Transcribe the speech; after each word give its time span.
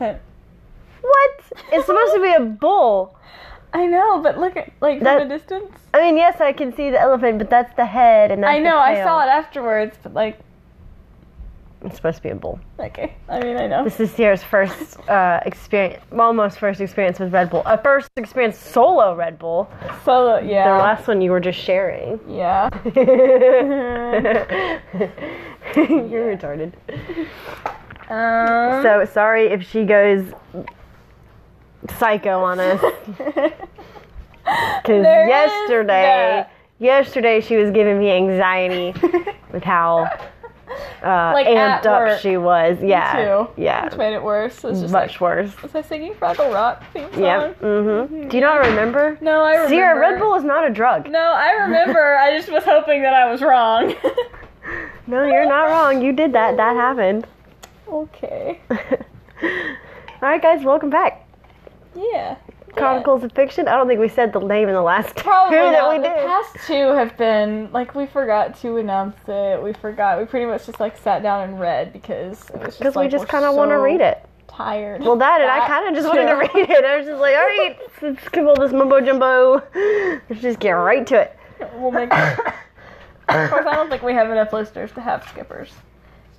elephant? 0.00 0.22
What? 1.00 1.40
It's 1.72 1.86
supposed 1.86 2.14
to 2.14 2.20
be 2.22 2.32
a 2.32 2.40
bull. 2.40 3.16
I 3.72 3.86
know, 3.86 4.20
but 4.22 4.38
look 4.38 4.56
at 4.56 4.72
like 4.80 5.00
That- 5.00 5.20
from 5.20 5.30
a 5.30 5.38
distance. 5.38 5.70
I 5.94 6.00
mean, 6.02 6.16
yes, 6.16 6.40
I 6.40 6.52
can 6.52 6.72
see 6.74 6.90
the 6.90 7.00
elephant, 7.00 7.38
but 7.38 7.50
that's 7.50 7.74
the 7.76 7.84
head, 7.86 8.30
and 8.30 8.42
that's 8.42 8.50
I 8.52 8.58
know, 8.60 8.78
I 8.78 9.02
saw 9.02 9.20
it 9.22 9.28
afterwards, 9.28 9.96
but 10.02 10.14
like, 10.14 10.38
It's 11.84 11.96
supposed 11.96 12.16
to 12.18 12.22
be 12.22 12.28
a 12.30 12.34
bull. 12.34 12.58
okay. 12.78 13.14
I 13.28 13.40
mean, 13.40 13.56
I 13.56 13.66
know. 13.66 13.84
This 13.84 14.00
is 14.00 14.10
Sierra's 14.10 14.42
first 14.42 14.98
uh, 15.08 15.40
experience, 15.46 16.02
almost 16.18 16.58
first 16.58 16.80
experience 16.80 17.18
with 17.20 17.32
Red 17.32 17.50
Bull. 17.50 17.62
A 17.66 17.78
first 17.80 18.10
experience 18.16 18.58
solo 18.58 19.14
Red 19.14 19.38
Bull. 19.38 19.68
So 20.04 20.40
The 20.42 20.46
last 20.54 21.06
one 21.06 21.20
you 21.20 21.30
were 21.30 21.40
just 21.40 21.58
sharing. 21.58 22.18
yeah. 22.28 22.68
You're 25.76 26.36
retarded. 26.36 26.72
Um, 28.10 28.82
So 28.82 29.04
sorry 29.12 29.46
if 29.48 29.68
she 29.68 29.84
goes 29.84 30.24
psycho 31.98 32.40
on 32.42 32.60
us. 32.60 32.82
Because 34.82 35.04
yesterday, 35.04 36.46
yesterday 36.78 37.40
she 37.42 37.56
was 37.56 37.70
giving 37.70 37.98
me 37.98 38.10
anxiety 38.12 38.94
with 39.52 39.62
how 39.62 40.04
uh, 41.02 41.32
Like 41.34 41.46
amped 41.46 41.84
up 41.84 42.00
work. 42.08 42.20
she 42.20 42.38
was. 42.38 42.78
Yeah, 42.82 43.46
yeah, 43.58 43.84
Which 43.84 43.96
made 43.98 44.14
it 44.14 44.22
worse. 44.22 44.64
It 44.64 44.72
much 44.90 44.90
like, 44.90 45.20
worse. 45.20 45.62
was 45.62 45.74
I 45.74 45.82
singing 45.82 46.14
Fraggle 46.14 46.50
Rock 46.52 46.82
theme 46.94 47.12
song? 47.12 47.22
Yep. 47.22 47.58
hmm 47.58 48.28
Do 48.28 48.36
you 48.36 48.40
not 48.40 48.66
remember? 48.66 49.18
No, 49.20 49.42
I 49.42 49.50
remember. 49.52 49.68
Sierra, 49.68 50.00
Red 50.00 50.18
Bull 50.18 50.34
is 50.36 50.44
not 50.44 50.66
a 50.66 50.70
drug. 50.70 51.10
No, 51.10 51.18
I 51.34 51.50
remember. 51.50 52.16
I 52.20 52.34
just 52.34 52.50
was 52.50 52.64
hoping 52.64 53.02
that 53.02 53.12
I 53.12 53.30
was 53.30 53.42
wrong. 53.42 53.94
No, 55.06 55.24
you're 55.24 55.46
not 55.46 55.64
wrong. 55.64 56.00
You 56.00 56.12
did 56.14 56.32
that. 56.32 56.56
That 56.56 56.74
happened. 56.74 57.26
Okay. 57.90 58.60
All 58.70 60.28
right, 60.28 60.42
guys, 60.42 60.64
welcome 60.64 60.90
back. 60.90 61.26
Yeah. 61.94 62.36
Chronicles 62.76 63.24
of 63.24 63.32
Fiction. 63.32 63.66
I 63.66 63.72
don't 63.76 63.88
think 63.88 63.98
we 63.98 64.08
said 64.08 64.32
the 64.32 64.40
name 64.40 64.68
in 64.68 64.74
the 64.74 64.82
last 64.82 65.16
Probably 65.16 65.56
two 65.56 65.62
that 65.62 65.72
not. 65.72 65.90
we 65.96 65.96
The 66.02 66.08
did. 66.14 66.26
past 66.26 66.56
two 66.66 66.88
have 66.92 67.16
been 67.16 67.72
like 67.72 67.94
we 67.94 68.06
forgot 68.06 68.56
to 68.60 68.76
announce 68.76 69.16
it. 69.26 69.60
We 69.62 69.72
forgot. 69.72 70.18
We 70.18 70.26
pretty 70.26 70.46
much 70.46 70.66
just 70.66 70.78
like 70.78 70.96
sat 70.96 71.22
down 71.22 71.48
and 71.48 71.58
read 71.60 71.92
because 71.92 72.48
it 72.50 72.56
was 72.56 72.64
just 72.66 72.78
Because 72.78 72.94
like, 72.96 73.06
we 73.06 73.10
just 73.10 73.26
kind 73.28 73.44
of 73.44 73.54
want 73.56 73.70
to 73.70 73.78
read 73.78 74.00
it. 74.00 74.24
Tired. 74.48 75.02
Well, 75.02 75.16
that 75.16 75.40
and 75.40 75.50
I 75.50 75.66
kind 75.66 75.88
of 75.88 75.94
just 75.94 76.06
wanted 76.08 76.26
to 76.28 76.34
read 76.34 76.70
it. 76.70 76.84
I 76.84 76.96
was 76.98 77.06
just 77.06 77.20
like, 77.20 77.34
all 77.34 77.40
right, 77.42 77.78
let's 78.02 78.22
skip 78.24 78.46
all 78.46 78.56
this 78.56 78.72
mumbo 78.72 79.00
jumbo. 79.00 79.62
Let's 80.28 80.42
just 80.42 80.58
get 80.60 80.72
right 80.72 81.06
to 81.06 81.22
it. 81.22 81.38
We'll 81.76 81.90
make. 81.90 82.12
of 82.12 82.36
course, 83.50 83.66
I 83.66 83.74
don't 83.74 83.88
think 83.88 84.02
we 84.02 84.12
have 84.14 84.30
enough 84.30 84.52
listeners 84.52 84.92
to 84.92 85.00
have 85.00 85.26
skippers, 85.28 85.70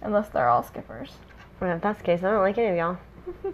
unless 0.01 0.29
they're 0.29 0.47
all 0.49 0.63
skippers. 0.63 1.11
Well, 1.59 1.75
if 1.75 1.81
that's 1.81 1.99
the 1.99 2.03
case, 2.05 2.23
I 2.23 2.31
don't 2.31 2.41
like 2.41 2.57
any 2.57 2.67
of 2.67 2.75
y'all. 2.77 3.53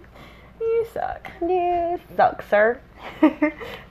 You 0.58 0.86
suck. 0.92 1.30
You 1.42 2.00
suck, 2.16 2.42
sir. 2.48 2.80
That's 3.20 3.42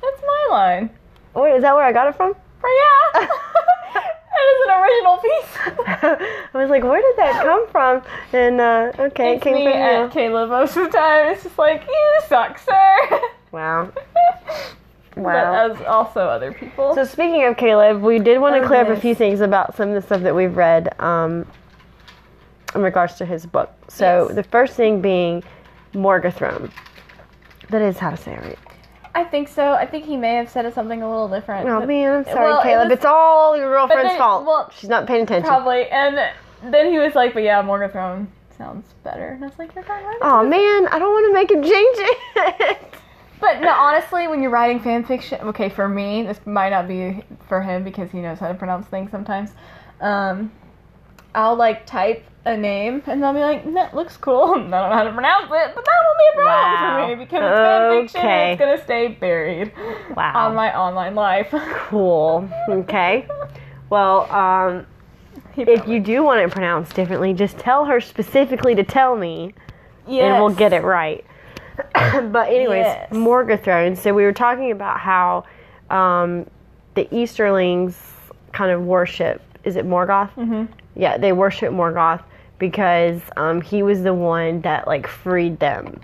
my 0.01 0.47
line. 0.49 0.89
Wait, 1.35 1.55
is 1.55 1.61
that 1.61 1.75
where 1.75 1.83
I 1.83 1.93
got 1.93 2.07
it 2.07 2.15
from? 2.15 2.35
Oh, 2.63 3.11
yeah. 3.13 3.27
that 3.93 4.45
is 4.51 4.67
an 4.67 4.71
original 4.81 5.17
piece. 5.17 6.53
I 6.53 6.57
was 6.57 6.69
like, 6.69 6.83
where 6.83 7.01
did 7.01 7.17
that 7.17 7.43
come 7.43 7.67
from? 7.69 8.01
And 8.33 8.59
uh, 8.59 8.91
okay, 8.99 9.35
it 9.35 9.41
came 9.41 9.55
me 9.55 9.63
from 9.65 9.73
at 9.73 10.01
you. 10.05 10.09
Caleb 10.09 10.49
most 10.49 10.75
of 10.75 10.91
the 10.91 10.97
time. 10.97 11.27
It's 11.33 11.43
just 11.43 11.57
like 11.57 11.85
you 11.87 12.19
suck, 12.27 12.57
sir. 12.57 13.21
Wow. 13.51 13.91
Wow. 15.15 15.69
But 15.71 15.71
as 15.79 15.85
also 15.85 16.21
other 16.21 16.51
people. 16.51 16.95
So 16.95 17.03
speaking 17.05 17.45
of 17.45 17.57
Caleb, 17.57 18.01
we 18.01 18.19
did 18.19 18.39
want 18.39 18.55
to 18.55 18.61
Oh, 18.63 18.67
clear 18.67 18.81
up 18.81 18.89
a 18.89 18.99
few 18.99 19.15
things 19.15 19.39
about 19.41 19.77
some 19.77 19.89
of 19.89 19.95
the 19.95 20.01
stuff 20.01 20.21
that 20.23 20.35
we've 20.35 20.57
read 20.57 20.99
um, 20.99 21.45
in 22.75 22.81
regards 22.81 23.15
to 23.15 23.25
his 23.25 23.45
book. 23.45 23.71
So 23.87 24.25
Yes. 24.27 24.35
the 24.35 24.43
first 24.43 24.73
thing 24.75 25.01
being 25.01 25.43
Morgathrone. 25.93 26.69
That 27.69 27.81
is 27.81 27.97
how 27.97 28.11
to 28.11 28.17
say 28.17 28.33
it 28.33 28.41
right. 28.41 28.59
I 29.15 29.23
think 29.23 29.47
so. 29.47 29.71
I 29.71 29.85
think 29.85 30.03
he 30.05 30.17
may 30.17 30.35
have 30.35 30.49
said 30.49 30.71
something 30.73 31.01
a 31.01 31.09
little 31.09 31.29
different. 31.29 31.67
Oh 31.69 31.79
but- 31.79 31.87
man, 31.87 32.11
I'm 32.17 32.25
sorry, 32.25 32.45
Well, 32.49 32.59
it 32.59 32.63
Caleb. 32.63 32.89
was- 32.89 32.97
it's 32.97 33.05
all 33.05 33.55
your 33.57 33.69
girlfriend's 33.71 34.09
then- 34.09 34.17
fault. 34.17 34.45
well, 34.45 34.69
She's 34.75 34.89
not 34.89 35.07
paying 35.07 35.23
attention. 35.23 35.47
Probably. 35.47 35.87
And 35.89 36.19
then 36.63 36.91
he 36.91 36.99
was 36.99 37.15
like, 37.15 37.33
but 37.33 37.43
yeah, 37.43 37.61
Morgathrone 37.63 38.27
sounds 38.57 38.93
better. 39.03 39.29
And 39.29 39.43
I 39.43 39.47
was 39.47 39.57
like, 39.57 39.73
you're 39.73 39.83
kind 39.85 40.05
right. 40.05 40.17
Oh 40.21 40.43
man, 40.45 40.87
I 40.89 40.99
don't 40.99 41.11
want 41.13 41.27
to 41.27 41.33
make 41.33 41.49
him 41.51 41.63
change 41.63 41.97
it. 41.99 42.77
But 43.41 43.59
no, 43.59 43.69
honestly, 43.69 44.27
when 44.29 44.41
you're 44.41 44.49
writing 44.49 44.79
fan 44.79 45.03
fiction, 45.03 45.39
okay, 45.49 45.67
for 45.67 45.89
me, 45.89 46.23
this 46.23 46.39
might 46.45 46.69
not 46.69 46.87
be 46.87 47.21
for 47.49 47.61
him 47.61 47.83
because 47.83 48.09
he 48.09 48.19
knows 48.19 48.39
how 48.39 48.47
to 48.47 48.53
pronounce 48.53 48.87
things 48.87 49.11
sometimes. 49.11 49.51
Um, 49.99 50.51
I'll 51.35 51.55
like 51.55 51.85
type 51.85 52.23
a 52.45 52.55
name 52.55 53.01
and 53.07 53.21
they'll 53.21 53.33
be 53.33 53.39
like, 53.39 53.71
that 53.73 53.95
looks 53.95 54.17
cool. 54.17 54.43
I 54.55 54.57
don't 54.57 54.69
know 54.69 54.89
how 54.89 55.03
to 55.03 55.11
pronounce 55.11 55.45
it, 55.45 55.71
but 55.75 55.83
that 55.85 56.03
won't 56.05 56.17
be 56.17 56.39
a 56.39 56.41
problem 56.43 56.73
Wow. 56.73 57.01
for 57.01 57.07
me 57.17 57.23
because 57.25 57.41
it's 57.43 57.57
fan 57.59 58.01
fiction 58.03 58.19
Okay. 58.19 58.43
and 58.43 58.51
it's 58.51 58.59
gonna 58.59 58.83
stay 58.83 59.07
buried 59.09 59.71
wow. 60.15 60.31
on 60.47 60.55
my 60.55 60.77
online 60.77 61.15
life. 61.15 61.47
cool. 61.89 62.47
Okay. 62.69 63.27
Well, 63.89 64.31
um, 64.31 64.85
if 65.57 65.87
you 65.87 65.99
do 65.99 66.23
want 66.23 66.41
it 66.41 66.51
pronounced 66.51 66.95
differently, 66.95 67.33
just 67.33 67.57
tell 67.57 67.85
her 67.85 67.99
specifically 68.01 68.75
to 68.75 68.83
tell 68.83 69.15
me. 69.15 69.53
and 70.07 70.43
we'll 70.43 70.53
get 70.53 70.71
it 70.73 70.83
right. 70.83 71.25
but 71.93 72.47
anyways, 72.49 72.85
Yes. 72.85 73.09
Morgathrone. 73.11 73.97
So 73.97 74.13
we 74.13 74.23
were 74.23 74.31
talking 74.33 74.71
about 74.71 74.99
how 74.99 75.45
um, 75.89 76.45
the 76.93 77.07
Easterlings 77.15 77.97
kind 78.53 78.71
of 78.71 78.83
worship. 78.83 79.41
Is 79.63 79.75
it 79.75 79.85
Morgoth? 79.85 80.31
Mhm. 80.35 80.67
Yeah, 80.95 81.17
they 81.17 81.31
worship 81.33 81.71
Morgoth 81.73 82.21
because 82.57 83.21
um, 83.35 83.61
he 83.61 83.83
was 83.83 84.03
the 84.03 84.13
one 84.13 84.61
that 84.61 84.87
like 84.87 85.07
freed 85.07 85.59
them. 85.59 85.99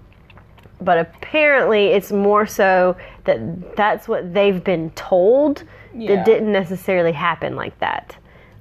But 0.82 0.98
apparently, 0.98 1.88
it's 1.88 2.12
more 2.12 2.46
so 2.48 2.98
that 3.26 3.76
that's 3.76 4.08
what 4.08 4.34
they've 4.34 4.64
been 4.64 4.90
told. 4.92 5.64
Yeah. 5.94 6.16
That 6.16 6.26
didn't 6.26 6.52
necessarily 6.52 7.12
happen 7.12 7.56
like 7.56 7.78
that. 7.80 8.16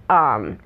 Um, 0.08 0.58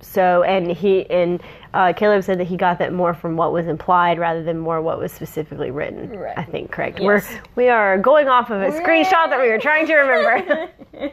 so 0.00 0.42
and 0.42 0.70
he 0.70 1.08
and 1.10 1.42
uh, 1.74 1.92
Caleb 1.92 2.22
said 2.22 2.38
that 2.38 2.46
he 2.46 2.56
got 2.56 2.78
that 2.78 2.92
more 2.92 3.14
from 3.14 3.36
what 3.36 3.52
was 3.52 3.66
implied 3.66 4.18
rather 4.18 4.42
than 4.42 4.58
more 4.58 4.80
what 4.80 4.98
was 4.98 5.12
specifically 5.12 5.70
written. 5.70 6.10
Right. 6.10 6.36
I 6.36 6.44
think 6.44 6.70
correct. 6.70 6.98
Yes. 6.98 7.04
We're 7.04 7.42
we 7.56 7.68
are 7.68 7.98
going 7.98 8.28
off 8.28 8.50
of 8.50 8.62
a 8.62 8.70
screenshot 8.70 9.30
that 9.30 9.40
we 9.40 9.48
were 9.48 9.58
trying 9.58 9.86
to 9.86 9.94
remember, 9.94 10.70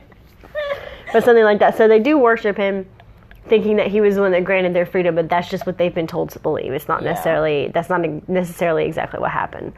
but 1.14 1.24
something 1.24 1.44
like 1.44 1.60
that. 1.60 1.78
So 1.78 1.88
they 1.88 2.00
do 2.00 2.18
worship 2.18 2.58
him, 2.58 2.86
thinking 3.48 3.76
that 3.78 3.88
he 3.88 4.02
was 4.02 4.16
the 4.16 4.22
one 4.22 4.32
that 4.32 4.44
granted 4.44 4.74
their 4.74 4.86
freedom, 4.86 5.16
but 5.16 5.30
that's 5.30 5.50
just 5.50 5.66
what 5.66 5.78
they've 5.78 5.94
been 5.94 6.08
told 6.08 6.30
to 6.32 6.40
believe. 6.40 6.72
It's 6.74 6.88
not 6.88 7.02
Yeah. 7.02 7.10
necessarily 7.12 7.70
that's 7.74 7.90
not 7.90 8.02
necessarily 8.30 8.86
exactly 8.86 9.20
what 9.20 9.32
happened. 9.32 9.74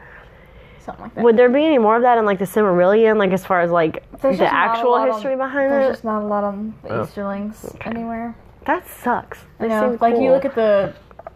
Something 0.80 1.02
like 1.04 1.14
that. 1.16 1.24
Would 1.24 1.36
there 1.36 1.48
be 1.48 1.64
any 1.64 1.78
more 1.78 1.96
of 1.96 2.02
that 2.02 2.16
in 2.18 2.24
like 2.24 2.38
the 2.38 2.44
Silmarillion, 2.44 3.16
like 3.18 3.32
as 3.32 3.44
far 3.44 3.60
as 3.60 3.70
like 3.70 4.04
There's 4.20 4.38
the 4.38 4.44
just 4.44 4.52
not 4.52 4.66
a 4.66 4.70
actual 4.70 4.90
lot 4.92 5.08
on- 5.08 5.14
history 5.14 5.36
behind 5.36 5.70
There's 5.72 5.82
it? 5.82 5.86
There's 5.86 5.92
just 5.96 6.04
not 6.04 6.22
a 6.22 6.26
lot 6.26 6.44
on 6.44 6.74
the 6.82 6.90
Oh. 6.90 7.02
Easterlings 7.02 7.74
anywhere. 7.84 8.36
That 8.66 8.86
sucks. 8.88 9.44
I 9.58 9.62
They 9.64 9.68
know. 9.68 9.90
seem 9.90 9.98
Like 10.00 10.16
you 10.20 10.30
look 10.30 10.44
at 10.44 10.54
the 10.54 10.92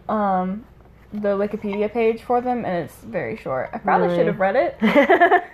um 0.08 0.64
the 1.12 1.30
Wikipedia 1.36 1.92
page 1.92 2.22
for 2.22 2.40
them, 2.40 2.64
and 2.64 2.84
it's 2.84 2.94
very 3.02 3.36
short. 3.36 3.70
I 3.72 3.78
probably 3.78 4.06
Really? 4.06 4.18
should 4.20 4.26
have 4.28 4.38
read 4.38 4.54
it 4.54 4.76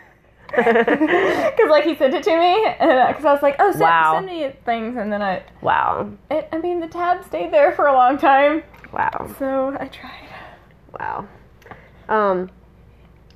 because 0.57 1.71
like 1.71 1.85
he 1.85 1.95
sent 1.97 2.15
it 2.15 2.23
to 2.25 2.37
me, 2.39 2.67
and 2.79 3.09
because 3.09 3.25
I 3.25 3.33
was 3.33 3.43
like, 3.43 3.57
oh, 3.59 3.71
send, 3.73 3.81
Wow. 3.83 4.15
send 4.15 4.27
me 4.27 4.53
things, 4.65 4.97
and 4.97 5.13
then 5.13 5.23
I, 5.23 5.43
wow, 5.61 6.11
it, 6.31 6.49
I 6.53 6.59
mean, 6.59 6.81
the 6.81 6.89
tab 6.89 7.25
stayed 7.25 7.53
there 7.53 7.73
for 7.73 7.87
a 7.89 7.93
long 7.93 8.17
time, 8.19 8.63
wow, 8.93 9.35
so 9.39 9.77
I 9.79 9.89
tried. 9.89 10.29
wow. 10.99 11.27
Um, 12.09 12.51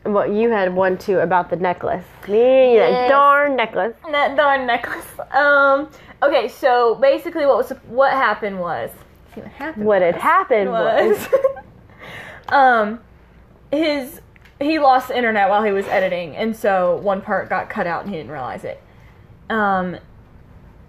well, 0.04 0.32
you 0.32 0.50
had 0.50 0.72
one 0.74 0.96
too 0.96 1.18
about 1.18 1.50
the 1.50 1.56
necklace. 1.56 2.04
Me, 2.26 2.76
that 2.78 2.90
Yes. 2.92 3.10
darn 3.10 3.56
necklace. 3.56 3.94
That 4.10 4.36
darn 4.36 4.66
necklace. 4.66 5.06
Um. 5.32 5.90
Okay, 6.22 6.48
so 6.48 6.94
basically, 6.96 7.44
what 7.46 7.56
was 7.58 7.70
what 7.88 8.12
happened 8.12 8.58
was. 8.60 8.90
See 9.34 9.40
what 9.42 9.50
happened. 9.50 9.84
What 9.86 10.00
had 10.02 10.16
happened 10.16 10.70
was, 10.70 11.18
was 11.18 11.28
um 12.50 13.00
his 13.72 14.20
he 14.60 14.78
lost 14.78 15.08
the 15.08 15.16
internet 15.16 15.48
while 15.48 15.62
he 15.62 15.72
was 15.72 15.86
editing 15.86 16.36
and 16.36 16.54
so 16.54 16.96
one 16.96 17.20
part 17.22 17.48
got 17.48 17.70
cut 17.70 17.86
out 17.86 18.02
and 18.04 18.10
he 18.10 18.16
didn't 18.18 18.32
realize 18.32 18.64
it. 18.64 18.80
Um 19.48 19.96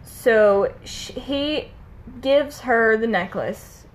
so 0.04 0.74
sh- 0.84 1.12
he 1.12 1.70
gives 2.22 2.62
her 2.62 2.98
the 2.98 3.08
necklace 3.08 3.86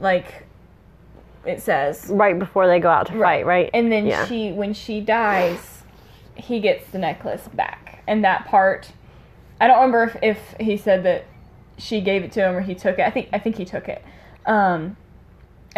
like 0.00 0.46
it 1.44 1.60
says. 1.62 2.06
Right 2.10 2.38
before 2.38 2.66
they 2.66 2.78
go 2.80 2.88
out 2.90 3.06
to 3.08 3.18
fight, 3.18 3.46
right? 3.46 3.70
and 3.74 3.90
then 3.90 4.06
Yeah. 4.06 4.26
she 4.26 4.52
when 4.52 4.72
she 4.74 5.00
dies 5.00 5.82
he 6.34 6.60
gets 6.60 6.88
the 6.90 6.98
necklace 6.98 7.48
back. 7.48 8.02
And 8.06 8.24
that 8.24 8.46
part 8.46 8.92
i 9.60 9.66
don't 9.66 9.76
remember 9.76 10.04
if, 10.04 10.16
if 10.22 10.66
he 10.66 10.76
said 10.76 11.02
that 11.02 11.24
she 11.78 12.00
gave 12.00 12.22
it 12.24 12.32
to 12.32 12.40
him 12.40 12.56
or 12.56 12.60
he 12.60 12.74
took 12.74 12.98
it. 12.98 13.02
I 13.06 13.10
think 13.10 13.28
i 13.32 13.38
think 13.38 13.56
he 13.56 13.64
took 13.64 13.88
it. 13.88 14.02
Um 14.46 14.96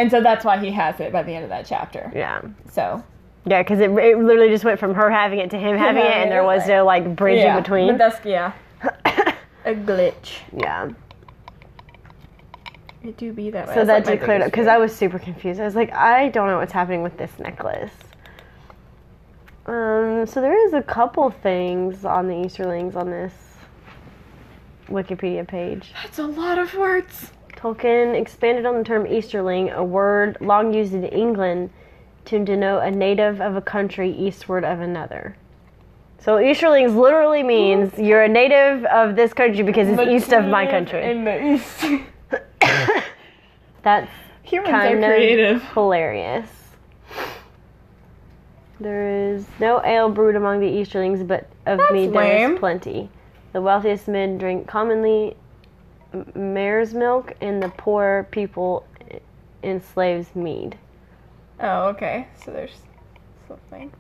and 0.01 0.11
so 0.11 0.21
that's 0.21 0.45
why 0.45 0.59
he 0.59 0.71
has 0.71 0.99
it 1.01 1.13
by 1.13 1.23
the 1.23 1.33
end 1.33 1.45
of 1.45 1.51
that 1.51 1.67
chapter 1.67 2.11
yeah, 2.15 2.41
so 2.71 3.03
yeah, 3.47 3.63
because 3.63 3.81
it, 3.81 3.91
it 3.91 4.19
literally 4.19 4.51
just 4.51 4.65
went 4.65 4.79
from 4.79 4.95
her 4.95 5.11
having 5.11 5.39
it 5.39 5.51
to 5.51 5.59
him 5.59 5.77
having 5.77 6.03
it, 6.03 6.13
and 6.13 6.31
there 6.31 6.45
was 6.45 6.67
no 6.67 6.85
like 6.85 7.17
bridge 7.17 7.39
yeah 7.39 7.57
in 7.57 7.63
between. 7.63 7.89
but 7.89 7.99
that's 7.99 8.25
yeah 8.25 8.53
a 9.65 9.75
glitch 9.75 10.41
yeah. 10.57 10.91
It 13.03 13.17
do 13.17 13.33
be 13.33 13.51
that 13.51 13.67
way. 13.67 13.75
So 13.75 13.85
That's, 13.85 14.07
that 14.07 14.11
like, 14.11 14.21
did 14.21 14.25
clear 14.27 14.39
up 14.43 14.45
because. 14.45 14.67
I 14.67 14.77
was 14.77 14.95
super 14.95 15.19
confused. 15.19 15.59
I 15.59 15.65
was 15.65 15.75
like, 15.75 15.91
I 15.93 16.29
don't 16.29 16.47
know 16.49 16.59
what's 16.59 16.73
happening 16.73 17.03
with 17.03 17.17
this 17.17 17.31
necklace. 17.39 17.93
Um, 19.67 20.27
so 20.27 20.41
there 20.41 20.67
is 20.67 20.75
a 20.75 20.83
couple 20.83 21.31
things 21.31 22.05
on 22.05 22.29
the 22.29 22.35
Easterlings 22.35 22.97
on 22.97 23.11
this 23.11 23.33
Wikipedia 24.89 25.47
page. 25.47 25.93
That's 26.03 26.19
a 26.19 26.27
lot 26.27 26.59
of 26.59 26.75
words. 26.75 27.31
Tolkien 27.61 28.19
expanded 28.19 28.65
on 28.65 28.79
the 28.79 28.85
term 28.85 29.07
Easterling, 29.07 29.71
a 29.71 29.85
word 29.85 30.39
long 30.41 30.73
used 30.73 30.95
in 30.95 31.05
England 31.05 31.71
to 32.25 32.43
denote 32.43 32.83
a 32.85 32.91
native 32.91 33.41
of 33.41 33.55
a 33.55 33.61
country 33.61 34.11
eastward 34.11 34.65
of 34.65 34.81
another. 34.81 35.37
So 36.19 36.39
Easterlings 36.39 36.95
literally 36.95 37.43
means 37.43 37.99
you're 37.99 38.23
a 38.23 38.29
native 38.29 38.85
of 38.87 39.17
this 39.17 39.33
country 39.33 39.63
because 39.63 39.89
it's 39.89 40.01
east 40.01 40.33
of 40.33 40.47
my 40.47 40.67
country. 40.67 41.03
In 41.11 41.25
the 41.25 41.55
east. 41.55 41.85
That's 43.83 44.11
Humans 44.43 44.71
kind 44.71 45.05
are 45.05 45.15
creative. 45.15 45.57
of 45.57 45.73
hilarious. 45.73 46.49
There 48.81 49.33
is 49.33 49.45
no 49.59 49.85
ale 49.85 50.09
brewed 50.11 50.37
among 50.37 50.61
the 50.61 50.67
Easterlings, 50.67 51.23
but 51.23 51.49
of 51.67 51.79
That's 51.79 51.93
mead 51.93 52.13
there 52.13 52.23
lame. 52.23 52.53
is 52.55 52.59
plenty. 52.59 53.11
The 53.53 53.61
wealthiest 53.61 54.09
men 54.09 54.39
drink 54.39 54.67
commonly 54.67 55.37
mare's 56.35 56.95
milk, 56.95 57.35
and 57.41 57.63
the 57.63 57.69
poor 57.71 58.27
people 58.31 58.87
e- 59.13 59.19
enslaves 59.63 60.35
mead. 60.35 60.77
Oh, 61.61 61.89
okay. 61.89 62.27
So 62.45 62.51
there's 62.53 62.77
something. 63.47 63.93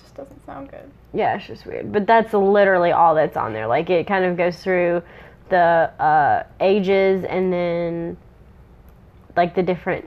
Just 0.00 0.14
doesn't 0.14 0.44
sound 0.46 0.70
good. 0.70 0.90
Yeah, 1.14 1.36
it's 1.36 1.46
just 1.46 1.66
weird. 1.66 1.90
But 1.92 2.06
that's 2.06 2.32
literally 2.34 2.92
all 2.92 3.14
that's 3.14 3.36
on 3.36 3.52
there. 3.52 3.66
Like 3.66 3.88
it 3.90 4.06
kind 4.06 4.24
of 4.24 4.36
goes 4.36 4.62
through 4.62 5.02
the 5.48 5.90
uh, 5.98 6.42
ages 6.60 7.24
and 7.24 7.50
then 7.52 8.16
like 9.36 9.54
the 9.54 9.62
different 9.62 10.06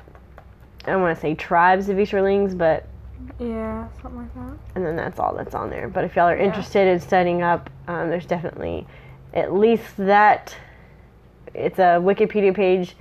I 0.85 0.91
don't 0.91 1.01
want 1.01 1.15
to 1.15 1.21
say 1.21 1.33
tribes 1.35 1.89
of 1.89 1.97
Easterlings, 1.97 2.55
but 2.55 2.85
Yeah, 3.39 3.87
something 4.01 4.17
like 4.21 4.33
that. 4.35 4.57
and 4.75 4.85
then 4.85 4.95
that's 4.95 5.19
all 5.19 5.33
that's 5.35 5.55
on 5.55 5.69
there. 5.69 5.87
But 5.87 6.03
if 6.05 6.15
y'all 6.15 6.27
are 6.27 6.37
interested 6.37 6.87
in 6.87 6.99
studying 6.99 7.41
up, 7.41 7.69
um, 7.87 8.09
there's 8.09 8.25
definitely 8.25 8.85
at 9.33 9.53
least 9.53 9.97
that. 9.97 10.55
It's 11.53 11.79
a 11.79 11.99
Wikipedia 11.99 12.55
page 12.55 12.95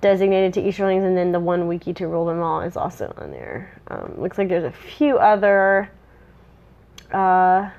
designated 0.00 0.52
to 0.54 0.60
Easterlings, 0.60 1.04
and 1.04 1.16
then 1.16 1.32
the 1.32 1.40
one 1.40 1.66
wiki 1.66 1.92
to 1.94 2.06
rule 2.06 2.26
them 2.26 2.40
all 2.42 2.60
is 2.60 2.76
also 2.76 3.14
on 3.16 3.30
there. 3.30 3.80
Um, 3.88 4.14
looks 4.18 4.36
like 4.38 4.48
there's 4.48 4.64
a 4.64 4.70
few 4.70 5.16
other 5.18 5.90
uh, 7.12 7.70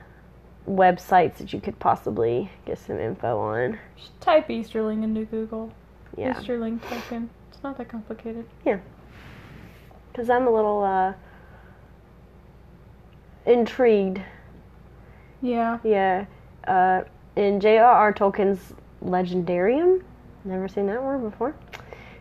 websites 0.68 1.38
that 1.38 1.54
you 1.54 1.60
could 1.62 1.77
possibly 1.80 2.50
get 2.66 2.80
some 2.80 3.00
info 3.00 3.38
on. 3.38 3.77
Just 3.95 4.19
type 4.22 4.50
Easterling 4.50 5.04
into 5.04 5.25
Google. 5.25 5.72
Yeah, 6.18 6.39
Easterling 6.39 6.80
Tolkien. 6.80 7.28
It's 7.51 7.62
not 7.62 7.78
that 7.78 7.89
complicated. 7.89 8.45
Yeah. 8.66 8.80
Because 10.12 10.30
I'm 10.30 10.48
a 10.48 10.51
little 10.51 10.81
uh, 10.83 11.13
intrigued 13.45 14.21
Yeah. 15.42 15.80
Yeah. 15.83 16.25
Uh, 16.66 17.04
in 17.36 17.60
J.R.R. 17.60 18.13
Tolkien's 18.13 18.74
Legendarium, 19.06 20.04
never 20.44 20.68
seen 20.68 20.88
that 20.88 21.02
word 21.02 21.22
before. 21.30 21.56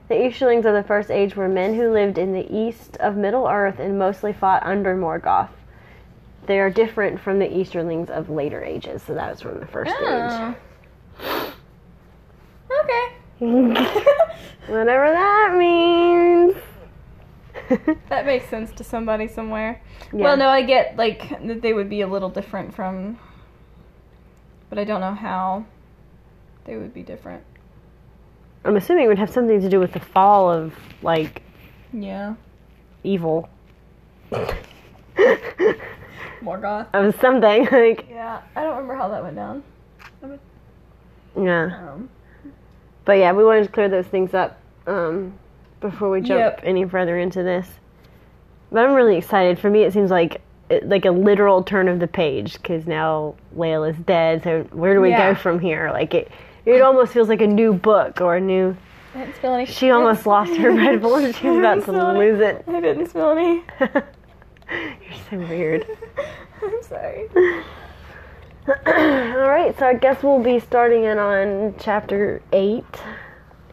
The 0.09 0.27
Easterlings 0.27 0.67
of 0.67 0.75
the 0.75 0.83
First 0.83 1.11
Age 1.11 1.35
were 1.35 1.49
men 1.49 1.75
who 1.75 1.91
lived 1.91 2.19
in 2.19 2.33
the 2.33 2.47
east 2.55 2.97
of 2.99 3.17
Middle 3.17 3.47
Earth 3.49 3.79
and 3.79 3.99
mostly 3.99 4.33
fought 4.33 4.63
under 4.63 4.95
Morgoth. 4.95 5.51
They 6.47 6.61
are 6.61 6.69
different 6.69 7.21
from 7.21 7.39
the 7.39 7.47
Easterlings 7.51 8.11
of 8.11 8.29
later 8.29 8.63
ages, 8.63 9.03
so 9.03 9.15
that 9.15 9.31
was 9.31 9.41
from 9.41 9.61
the 9.61 9.67
First 9.67 9.95
Oh. 9.99 10.55
Okay. 12.71 13.07
Age. 13.41 13.77
Whatever 14.69 15.11
that 15.11 15.55
means. 15.57 16.55
That 18.11 18.27
makes 18.27 18.49
sense 18.49 18.73
to 18.73 18.85
somebody 18.85 19.27
somewhere. 19.27 19.81
Yeah. 20.13 20.25
Well, 20.25 20.37
no, 20.37 20.49
I 20.49 20.63
get 20.63 20.97
like 20.97 21.31
that 21.47 21.63
they 21.63 21.73
would 21.73 21.89
be 21.89 22.03
a 22.03 22.07
little 22.07 22.29
different 22.29 22.75
from, 22.75 23.19
but 24.69 24.79
I 24.79 24.85
don't 24.85 25.01
know 25.01 25.15
how 25.15 25.65
they 26.65 26.77
would 26.77 26.93
be 26.95 27.03
different. 27.03 27.43
I'm 28.65 28.77
assuming 28.77 29.05
it 29.05 29.09
would 29.09 29.19
have 29.19 29.31
something 29.31 29.61
to 29.61 29.69
do 29.69 29.79
with 29.79 29.93
the 29.93 30.01
fall 30.01 30.51
of, 30.51 30.75
like, 31.03 31.43
Yeah. 31.93 32.35
evil. 33.03 33.49
Morgoth. 36.43 36.87
of 36.93 37.19
something. 37.21 37.67
Like, 37.71 38.07
Yeah, 38.11 38.41
I 38.57 38.63
don't 38.63 38.73
remember 38.77 38.95
how 38.97 39.09
that 39.09 39.23
went 39.23 39.37
down. 39.37 39.63
yeah. 41.41 41.91
Um, 41.93 42.09
But 43.05 43.19
yeah, 43.19 43.33
we 43.33 43.45
wanted 43.45 43.65
to 43.65 43.69
clear 43.71 43.89
those 43.89 44.07
things 44.07 44.33
up 44.35 44.59
um, 44.87 45.35
before 45.81 46.11
we 46.11 46.21
jump 46.21 46.39
Yep. 46.39 46.61
any 46.65 46.85
further 46.87 47.19
into 47.19 47.43
this. 47.43 47.69
But 48.73 48.85
I'm 48.87 48.95
really 48.95 49.17
excited. 49.17 49.59
For 49.59 49.69
me, 49.71 49.83
it 49.83 49.93
seems 49.93 50.11
like 50.11 50.41
like 50.85 51.05
a 51.05 51.11
literal 51.11 51.63
turn 51.63 51.89
of 51.89 52.01
the 52.01 52.07
page 52.07 52.55
because 52.55 52.87
now 52.87 53.35
Layla 53.55 53.91
is 53.91 53.97
dead. 53.99 54.43
So 54.43 54.63
where 54.73 54.95
do 54.95 55.01
we 55.03 55.11
Yeah. 55.11 55.33
go 55.33 55.35
from 55.39 55.59
here? 55.61 55.91
Like 55.93 56.15
it, 56.15 56.31
it 56.67 56.81
almost 56.81 57.13
feels 57.13 57.29
like 57.29 57.41
a 57.41 57.47
new 57.47 57.73
book 57.73 58.21
or 58.21 58.37
a 58.37 58.41
new. 58.41 58.77
I 59.15 59.19
didn't 59.19 59.37
spill 59.37 59.55
any. 59.55 59.67
She 59.67 59.91
almost 59.91 60.27
lost 60.27 60.57
her 60.57 60.73
red 60.73 61.01
bull. 61.01 61.21
She 61.33 61.49
was 61.49 61.59
about 61.59 61.85
to 61.85 62.19
lose 62.19 62.41
it. 62.41 62.65
I 62.67 62.81
didn't 62.81 63.09
spill 63.09 63.31
any. 63.31 63.63
You're 64.71 65.21
so 65.31 65.37
weird. 65.39 65.87
I'm 66.63 66.83
sorry. 66.83 67.29
All 68.67 69.49
right, 69.49 69.79
so 69.79 69.87
I 69.87 69.95
guess 69.95 70.23
we'll 70.23 70.43
be 70.43 70.59
starting 70.59 71.05
in 71.05 71.19
on 71.19 71.75
chapter 71.79 72.41
eight, 72.53 72.85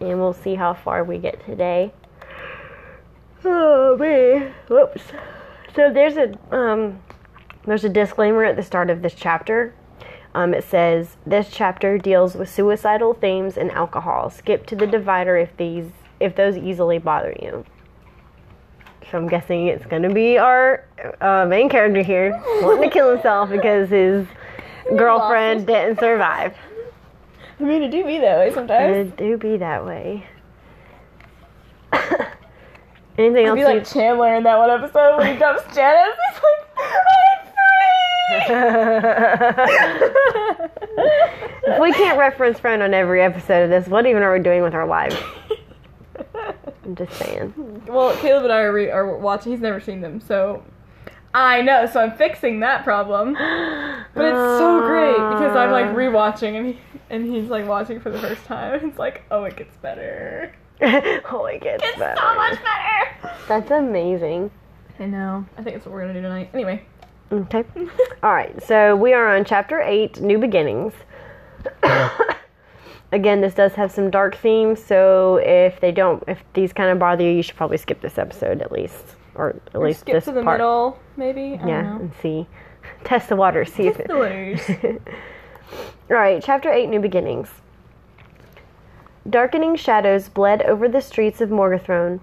and 0.02 0.20
we'll 0.20 0.34
see 0.34 0.56
how 0.56 0.74
far 0.74 1.04
we 1.06 1.18
get 1.18 1.44
today. 1.46 1.94
Oh 3.46 3.98
man, 3.98 4.54
whoops. 4.68 5.02
So 5.76 5.92
there's 5.94 6.18
a 6.18 6.38
um, 6.54 7.02
there's 7.66 7.86
a 7.86 7.90
disclaimer 7.90 8.44
at 8.44 8.58
the 8.58 8.64
start 8.64 8.90
of 8.90 9.02
this 9.02 9.14
chapter. 9.14 9.74
Um, 10.34 10.54
it 10.54 10.64
says 10.64 11.18
this 11.26 11.50
chapter 11.52 11.98
deals 11.98 12.36
with 12.36 12.50
suicidal 12.50 13.14
themes 13.14 13.58
and 13.58 13.70
alcohol. 13.72 14.30
Skip 14.30 14.66
to 14.68 14.76
the 14.76 14.88
divider 14.88 15.36
if 15.38 15.56
these 15.58 15.88
if 16.20 16.36
those 16.36 16.56
easily 16.56 17.00
bother 17.00 17.36
you. 17.42 17.66
So 19.12 19.18
I'm 19.18 19.28
guessing 19.28 19.68
it's 19.68 19.86
gonna 19.86 20.14
be 20.14 20.38
our 20.38 20.86
uh, 21.20 21.46
main 21.50 21.68
character 21.68 22.02
here 22.02 22.32
wanting 22.62 22.84
to 22.84 22.90
kill 22.90 23.12
himself 23.12 23.50
because 23.50 23.90
his 23.90 24.26
girlfriend 24.98 25.68
didn't 25.68 26.00
survive. 26.00 26.56
I 27.60 27.64
mean, 27.64 27.84
it 27.84 27.92
do 27.92 28.06
be 28.06 28.18
that 28.20 28.38
way 28.40 28.54
sometimes. 28.54 28.96
It 28.96 29.18
do 29.18 29.38
be 29.38 29.58
that 29.58 29.86
way. 29.86 30.26
Anything 33.18 33.46
It'd 33.46 33.48
else? 33.48 33.56
be 33.56 33.60
you- 33.60 33.66
like 33.68 33.86
Chandler 33.86 34.36
in 34.36 34.44
that 34.44 34.58
one 34.58 34.70
episode 34.70 35.18
when 35.18 35.34
he 35.34 35.38
dumps 35.40 35.64
Janice. 35.76 36.16
He's 36.34 36.42
like, 36.42 36.82
if 41.64 41.80
we 41.80 41.92
can't 41.94 42.18
reference 42.18 42.60
friend 42.60 42.82
on 42.82 42.94
every 42.94 43.22
episode 43.22 43.64
of 43.64 43.70
this, 43.70 43.88
what 43.88 44.06
even 44.06 44.24
are 44.24 44.34
we 44.34 44.40
doing 44.40 44.64
with 44.64 44.74
our 44.74 44.86
lives? 44.88 45.16
I'm 46.86 46.96
just 46.96 47.14
saying. 47.14 47.84
well, 47.88 48.16
Caleb 48.18 48.44
and 48.44 48.54
I 48.54 48.62
are, 48.62 48.74
re- 48.74 48.90
are 48.90 49.18
watching. 49.18 49.52
He's 49.52 49.62
never 49.62 49.80
seen 49.80 50.02
them, 50.02 50.20
so 50.20 50.64
I 51.34 51.62
know. 51.62 51.86
So 51.86 52.02
I'm 52.02 52.18
fixing 52.18 52.60
that 52.62 52.84
problem. 52.84 53.34
But 53.34 54.26
it's 54.26 54.60
so 54.60 54.82
great 54.82 55.14
because 55.14 55.56
I'm 55.56 55.72
like 55.72 55.86
ah. 55.86 55.94
rewatching 55.94 56.58
and 56.58 56.68
he, 56.68 56.80
and 57.10 57.26
he's 57.26 57.50
like 57.50 57.66
watching 57.66 58.00
for 58.00 58.10
the 58.10 58.20
first 58.20 58.44
time. 58.46 58.88
It's 58.90 59.00
like, 59.00 59.24
oh, 59.32 59.46
it 59.46 59.56
gets 59.56 59.76
better. 59.78 60.54
oh, 60.82 61.46
it 61.46 61.62
gets 61.62 61.84
It's 61.84 61.98
better. 61.98 62.20
so 62.20 62.36
much 62.36 62.58
better. 62.62 63.36
That's 63.48 63.72
amazing. 63.72 64.52
I 65.00 65.06
know. 65.06 65.46
I 65.58 65.64
think 65.64 65.76
that's 65.76 65.86
what 65.86 65.94
we're 65.94 66.02
gonna 66.02 66.14
do 66.14 66.22
tonight. 66.22 66.50
Anyway. 66.54 66.86
Mm, 67.32 67.54
okay. 67.54 67.64
All 68.24 68.34
right. 68.34 68.62
So 68.64 68.96
we 68.96 69.14
are 69.14 69.36
on 69.36 69.46
chapter 69.46 69.82
eight, 69.82 70.20
New 70.22 70.38
Beginnings. 70.38 70.94
Again, 73.14 73.42
this 73.42 73.54
does 73.54 73.74
have 73.74 73.92
some 73.92 74.10
dark 74.10 74.36
themes, 74.38 74.82
so 74.82 75.38
if 75.44 75.82
they 75.82 75.92
don't, 75.92 76.24
if 76.28 76.42
these 76.54 76.72
kind 76.72 76.90
of 76.92 76.98
bother 77.00 77.24
you, 77.26 77.32
you 77.32 77.42
should 77.44 77.58
probably 77.58 77.76
skip 77.78 78.00
this 78.02 78.18
episode 78.18 78.62
at 78.62 78.72
least, 78.72 79.04
or 79.36 79.50
at 79.50 79.76
Or 79.76 79.86
least 79.88 80.02
skip 80.02 80.14
this 80.14 80.26
to 80.26 80.32
the 80.32 80.44
part. 80.44 80.60
middle, 80.60 80.98
maybe. 81.18 81.60
I 81.62 81.68
Yeah, 81.68 81.82
don't 81.82 81.84
know. 81.96 82.00
and 82.04 82.12
see, 82.22 82.48
test 83.04 83.28
the 83.28 83.36
water, 83.36 83.66
see 83.66 83.88
if 83.88 83.98
Test 83.98 84.00
it. 84.00 84.08
the 84.08 84.18
waters. 84.18 84.62
All 86.10 86.16
right, 86.18 86.42
chapter 86.42 86.72
8 86.72 86.88
New 86.88 87.02
Beginnings. 87.02 87.50
Darkening 89.30 89.76
shadows 89.76 90.30
bled 90.30 90.62
over 90.64 90.88
the 90.88 91.02
streets 91.02 91.42
of 91.42 91.50
Morgathrone, 91.50 92.22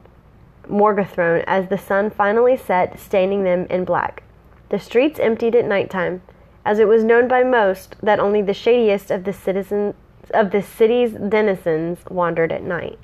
Morgathrone 0.70 1.44
as 1.46 1.68
the 1.68 1.78
sun 1.78 2.08
finally 2.10 2.56
set, 2.56 2.98
staining 2.98 3.44
them 3.44 3.66
in 3.68 3.84
black. 3.84 4.22
The 4.70 4.78
streets 4.78 5.18
emptied 5.18 5.54
at 5.54 5.64
nighttime, 5.64 6.22
as 6.64 6.78
it 6.78 6.88
was 6.88 7.04
known 7.04 7.28
by 7.28 7.42
most 7.42 7.96
that 8.02 8.20
only 8.20 8.42
the 8.42 8.54
shadiest 8.54 9.10
of 9.10 9.24
the 9.24 9.32
citizens 9.32 9.94
of 10.34 10.50
the 10.50 10.62
city's 10.62 11.12
denizens 11.12 12.00
wandered 12.10 12.52
at 12.52 12.62
night. 12.62 12.98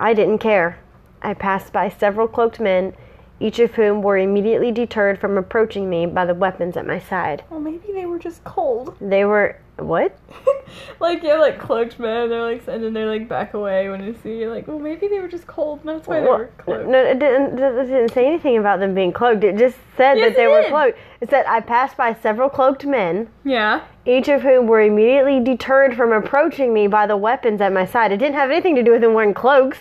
I 0.00 0.14
didn't 0.14 0.38
care. 0.38 0.78
I 1.20 1.34
passed 1.34 1.72
by 1.72 1.88
several 1.90 2.26
cloaked 2.26 2.58
men, 2.58 2.94
each 3.38 3.58
of 3.58 3.74
whom 3.74 4.02
were 4.02 4.16
immediately 4.16 4.72
deterred 4.72 5.18
from 5.18 5.36
approaching 5.36 5.90
me 5.90 6.06
by 6.06 6.24
the 6.24 6.34
weapons 6.34 6.76
at 6.76 6.86
my 6.86 6.98
side. 6.98 7.44
well, 7.50 7.60
maybe 7.60 7.92
they 7.92 8.06
were 8.06 8.18
just 8.18 8.42
cold. 8.44 8.96
They 9.00 9.24
were 9.24 9.58
What? 9.84 10.16
like 11.00 11.22
you 11.22 11.30
have 11.30 11.40
like 11.40 11.58
cloaked 11.58 11.98
men, 11.98 12.28
they're 12.30 12.42
like, 12.42 12.66
and 12.68 12.82
then 12.82 12.92
they 12.92 13.04
like 13.04 13.28
back 13.28 13.54
away 13.54 13.88
when 13.88 14.02
you 14.02 14.14
see. 14.22 14.46
Like, 14.46 14.66
well, 14.68 14.78
maybe 14.78 15.08
they 15.08 15.18
were 15.20 15.28
just 15.28 15.46
cold. 15.46 15.80
and 15.80 15.88
That's 15.88 16.06
why 16.08 16.20
they 16.20 16.26
were 16.26 16.50
cloaked. 16.58 16.88
no, 16.88 16.98
it 17.04 17.18
didn't, 17.18 17.58
it 17.58 17.86
didn't 17.86 18.12
say 18.12 18.26
anything 18.26 18.58
about 18.58 18.80
them 18.80 18.94
being 18.94 19.12
cloaked. 19.12 19.44
It 19.44 19.56
just 19.58 19.76
said 19.96 20.18
Yes, 20.18 20.30
that 20.30 20.36
they 20.36 20.46
were 20.46 20.62
did. 20.62 20.70
cloaked. 20.70 20.98
It 21.20 21.30
said, 21.30 21.44
I 21.46 21.60
passed 21.60 21.96
by 21.96 22.14
several 22.14 22.48
cloaked 22.48 22.84
men, 22.84 23.28
Yeah. 23.44 23.82
each 24.06 24.28
of 24.28 24.42
whom 24.42 24.66
were 24.66 24.80
immediately 24.80 25.40
deterred 25.40 25.96
from 25.96 26.12
approaching 26.12 26.72
me 26.72 26.86
by 26.86 27.06
the 27.06 27.16
weapons 27.16 27.60
at 27.60 27.72
my 27.72 27.84
side. 27.86 28.12
It 28.12 28.16
didn't 28.18 28.34
have 28.36 28.50
anything 28.50 28.74
to 28.76 28.82
do 28.82 28.92
with 28.92 29.00
them 29.02 29.14
wearing 29.14 29.34
cloaks. 29.34 29.78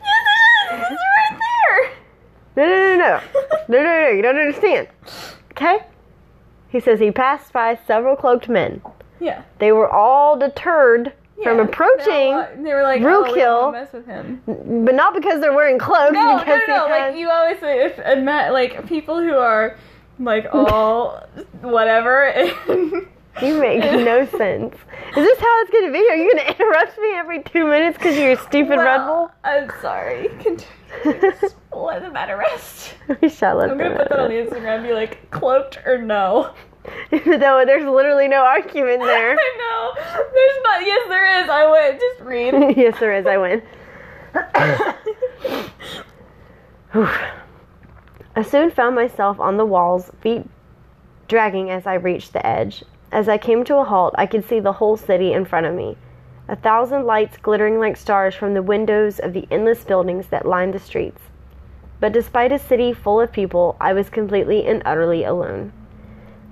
Yes, 0.00 0.26
it 0.70 0.74
is. 0.74 0.80
It's 0.90 1.02
right 1.16 1.40
there. 1.40 1.90
No, 2.56 2.64
no, 2.66 2.76
no, 2.76 2.96
no. 2.96 3.20
No, 3.68 3.82
no, 3.84 4.02
no. 4.02 4.08
You 4.08 4.22
don't 4.22 4.36
understand. 4.38 4.88
Okay? 5.60 5.78
He 6.68 6.80
says 6.80 7.00
he 7.00 7.10
passed 7.10 7.52
by 7.52 7.78
several 7.86 8.14
cloaked 8.16 8.48
men. 8.48 8.82
Yeah. 9.20 9.42
They 9.58 9.72
were 9.72 9.88
all 9.90 10.38
deterred 10.38 11.12
from 11.42 11.60
approaching, 11.60 12.36
They, 12.36 12.48
they 12.64 12.74
were 12.74 12.82
like, 12.82 13.00
Root 13.00 13.14
oh, 13.14 13.22
we 13.22 13.34
kill. 13.34 13.60
don't 13.62 13.72
mess 13.72 13.92
with 13.92 14.06
him. 14.06 14.42
but 14.84 14.94
not 14.94 15.14
because 15.14 15.40
they're 15.40 15.52
wearing 15.54 15.78
cloaks. 15.78 16.12
No, 16.12 16.32
no, 16.32 16.38
because 16.40 16.60
no, 16.66 16.86
Like 16.88 17.16
you 17.16 17.30
always 17.30 17.60
say, 17.60 17.84
if 17.84 17.96
admit, 17.98 18.52
like 18.52 18.86
people 18.88 19.20
who 19.22 19.34
are 19.36 19.76
like 20.18 20.46
all 20.52 21.22
whatever. 21.62 22.24
And, 22.24 23.06
You 23.40 23.60
make 23.60 23.80
no 23.84 24.26
sense. 24.36 24.74
Is 24.74 25.14
this 25.14 25.38
how 25.38 25.60
it's 25.62 25.70
gonna 25.70 25.92
be? 25.92 25.98
Are 26.10 26.16
you 26.16 26.34
gonna 26.34 26.50
interrupt 26.50 26.98
me 26.98 27.12
every 27.14 27.40
two 27.44 27.66
minutes 27.68 27.96
because 27.96 28.16
you're 28.18 28.32
a 28.32 28.36
stupid 28.36 28.78
Red 28.78 29.06
Bull? 29.06 29.30
I'm 29.44 29.70
sorry. 29.80 30.28
Let 31.84 32.02
the 32.02 32.10
matter 32.10 32.36
rest. 32.36 32.94
We 33.20 33.28
shall 33.28 33.56
let 33.56 33.70
I'm 33.70 33.78
gonna 33.78 33.96
put 33.96 34.08
that 34.08 34.18
on 34.18 34.28
the 34.28 34.36
Instagram. 34.36 34.82
Be 34.82 34.92
like, 34.92 35.30
cloaked 35.30 35.78
or 35.86 35.98
no? 35.98 36.52
Though 37.10 37.64
there's 37.66 37.84
literally 37.84 38.28
no 38.28 38.42
argument 38.42 39.00
there. 39.02 39.36
I 39.38 39.56
know. 39.58 39.92
There's 40.32 40.62
not. 40.64 40.84
Yes, 40.86 41.08
there 41.08 41.42
is. 41.42 41.48
I 41.48 41.70
win. 41.70 41.98
Just 41.98 42.20
read. 42.20 42.54
yes, 42.76 42.98
there 43.00 43.14
is. 43.14 43.26
I 43.26 43.36
win. 43.38 43.62
I 48.36 48.42
soon 48.42 48.70
found 48.70 48.94
myself 48.94 49.40
on 49.40 49.56
the 49.56 49.66
walls, 49.66 50.10
feet 50.20 50.46
dragging 51.26 51.70
as 51.70 51.86
I 51.86 51.94
reached 51.94 52.32
the 52.32 52.46
edge. 52.46 52.84
As 53.10 53.28
I 53.28 53.38
came 53.38 53.64
to 53.64 53.76
a 53.76 53.84
halt, 53.84 54.14
I 54.16 54.26
could 54.26 54.44
see 54.46 54.60
the 54.60 54.72
whole 54.72 54.96
city 54.96 55.32
in 55.32 55.44
front 55.44 55.66
of 55.66 55.74
me. 55.74 55.96
A 56.48 56.56
thousand 56.56 57.04
lights 57.04 57.36
glittering 57.36 57.78
like 57.78 57.96
stars 57.96 58.34
from 58.34 58.54
the 58.54 58.62
windows 58.62 59.18
of 59.18 59.32
the 59.34 59.46
endless 59.50 59.84
buildings 59.84 60.28
that 60.28 60.46
lined 60.46 60.72
the 60.72 60.78
streets. 60.78 61.20
But 62.00 62.12
despite 62.12 62.52
a 62.52 62.58
city 62.58 62.92
full 62.92 63.20
of 63.20 63.32
people, 63.32 63.76
I 63.80 63.92
was 63.92 64.10
completely 64.10 64.66
and 64.66 64.82
utterly 64.84 65.24
alone. 65.24 65.72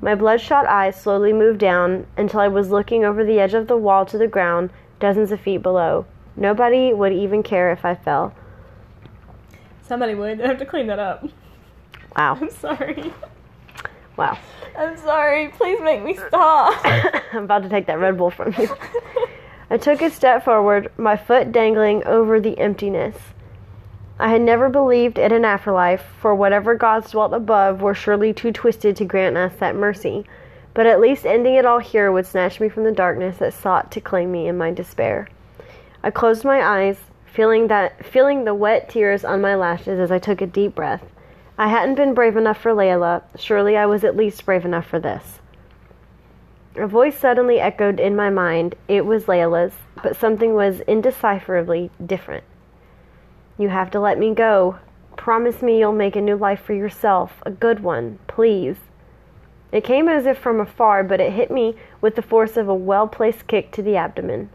My 0.01 0.15
bloodshot 0.15 0.67
eyes 0.67 1.01
slowly 1.01 1.33
moved 1.33 1.59
down 1.59 2.07
until 2.17 2.41
I 2.41 2.49
was 2.49 2.71
looking 2.71 3.05
over 3.05 3.25
the 3.25 3.41
edge 3.41 3.55
of 3.55 3.67
the 3.67 3.77
wall 3.77 4.05
to 4.07 4.19
the 4.19 4.27
ground, 4.27 4.71
dozens 5.01 5.33
of 5.33 5.41
feet 5.41 5.63
below. 5.63 6.05
Nobody 6.37 6.93
would 6.93 7.13
even 7.13 7.43
care 7.43 7.73
if 7.73 7.85
I 7.85 7.95
fell. 7.95 8.35
Somebody 9.83 10.15
would. 10.15 10.41
I 10.41 10.49
have 10.49 10.59
to 10.59 10.67
clean 10.67 10.89
that 10.89 10.99
up. 10.99 11.25
Wow. 12.17 12.37
I'm 12.41 12.51
sorry. 12.51 13.13
Wow. 14.17 14.39
I'm 14.77 14.97
sorry. 14.99 15.49
Please 15.49 15.81
make 15.81 16.03
me 16.03 16.17
stop. 16.17 16.81
I'm 17.33 17.45
about 17.45 17.63
to 17.63 17.69
take 17.69 17.87
that 17.87 17.99
Red 17.99 18.19
Bull 18.19 18.31
from 18.31 18.55
you. 18.59 18.69
I 19.71 19.79
took 19.79 20.03
a 20.03 20.11
step 20.11 20.45
forward, 20.45 20.93
my 20.97 21.17
foot 21.17 21.53
dangling 21.53 22.05
over 22.05 22.39
the 22.39 22.59
emptiness. 22.59 23.17
I 24.19 24.31
had 24.31 24.41
never 24.41 24.71
believed 24.71 25.19
in 25.19 25.33
an 25.33 25.45
afterlife, 25.45 26.03
for 26.21 26.35
whatever 26.35 26.75
gods 26.75 27.11
dwelt 27.11 27.35
above 27.35 27.83
were 27.83 27.95
surely 27.95 28.33
too 28.33 28.51
twisted 28.51 28.97
to 28.97 29.05
grant 29.05 29.37
us 29.37 29.55
that 29.57 29.77
mercy. 29.77 30.25
But 30.73 30.87
at 30.87 31.01
least 31.01 31.27
ending 31.27 31.55
it 31.55 31.67
all 31.67 31.81
here 31.81 32.11
would 32.11 32.27
snatch 32.27 32.59
me 32.59 32.71
from 32.71 32.85
the 32.85 32.93
darkness 32.93 33.37
that 33.39 33.53
sought 33.53 33.91
to 33.93 34.01
claim 34.01 34.33
me 34.33 34.49
in 34.49 34.57
my 34.57 34.71
despair. 34.71 35.29
I 36.03 36.11
closed 36.11 36.45
my 36.45 36.63
eyes, 36.63 36.97
feeling 37.27 37.67
that 37.69 38.07
feeling 38.07 38.45
the 38.45 38.55
wet 38.55 38.89
tears 38.89 39.23
on 39.23 39.43
my 39.43 39.55
lashes 39.55 39.99
as 39.99 40.11
I 40.11 40.19
took 40.19 40.41
a 40.41 40.47
deep 40.47 40.75
breath. 40.75 41.05
I 41.59 41.69
hadn't 41.69 41.97
been 41.97 42.15
brave 42.15 42.39
enough 42.39 42.59
for 42.59 42.73
Layla. 42.73 43.23
Surely 43.39 43.77
I 43.77 43.85
was 43.85 44.05
at 44.05 44.17
least 44.17 44.47
brave 44.47 44.65
enough 44.65 44.87
for 44.87 44.99
this. 44.99 45.41
A 46.77 46.87
voice 46.87 47.19
suddenly 47.19 47.61
echoed 47.61 48.01
in 48.01 48.17
my 48.17 48.31
mind. 48.31 48.75
It 48.89 49.05
was 49.05 49.25
Layla's, 49.25 49.75
but 50.03 50.17
something 50.17 50.55
was 50.55 50.81
indecipherably 50.87 51.91
different. 52.05 52.45
You 53.59 53.71
have 53.71 53.91
to 53.93 54.01
let 54.01 54.19
me 54.19 54.35
go. 54.35 54.79
Promise 55.17 55.63
me 55.63 55.79
you'll 55.79 55.93
make 55.93 56.17
a 56.17 56.21
new 56.21 56.37
life 56.37 56.61
for 56.61 56.75
yourself, 56.75 57.43
a 57.47 57.51
good 57.51 57.81
one, 57.81 58.19
please. 58.27 58.77
It 59.73 59.83
came 59.83 60.09
as 60.09 60.27
if 60.27 60.39
from 60.39 60.61
afar, 60.61 61.03
but 61.03 61.21
it 61.21 61.33
hit 61.33 61.51
me 61.51 61.75
with 62.01 62.17
the 62.17 62.23
force 62.23 62.57
of 62.57 62.69
a 62.69 62.75
well 62.75 63.09
placed 63.09 63.47
kick 63.47 63.73
to 63.73 63.83
the 63.83 63.97
abdomen. 63.97 64.51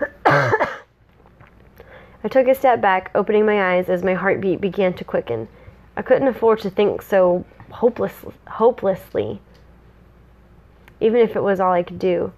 I 0.24 0.78
took 2.28 2.48
a 2.48 2.54
step 2.54 2.80
back, 2.80 3.10
opening 3.14 3.44
my 3.44 3.74
eyes 3.74 3.88
as 3.88 4.02
my 4.02 4.14
heartbeat 4.14 4.60
began 4.60 4.94
to 4.94 5.04
quicken. 5.04 5.48
I 5.96 6.02
couldn't 6.02 6.28
afford 6.28 6.60
to 6.60 6.70
think 6.70 7.02
so 7.02 7.44
hopeless, 7.70 8.14
hopelessly, 8.46 9.40
even 11.00 11.20
if 11.20 11.36
it 11.36 11.42
was 11.42 11.60
all 11.60 11.72
I 11.72 11.82
could 11.82 11.98
do. 11.98 12.32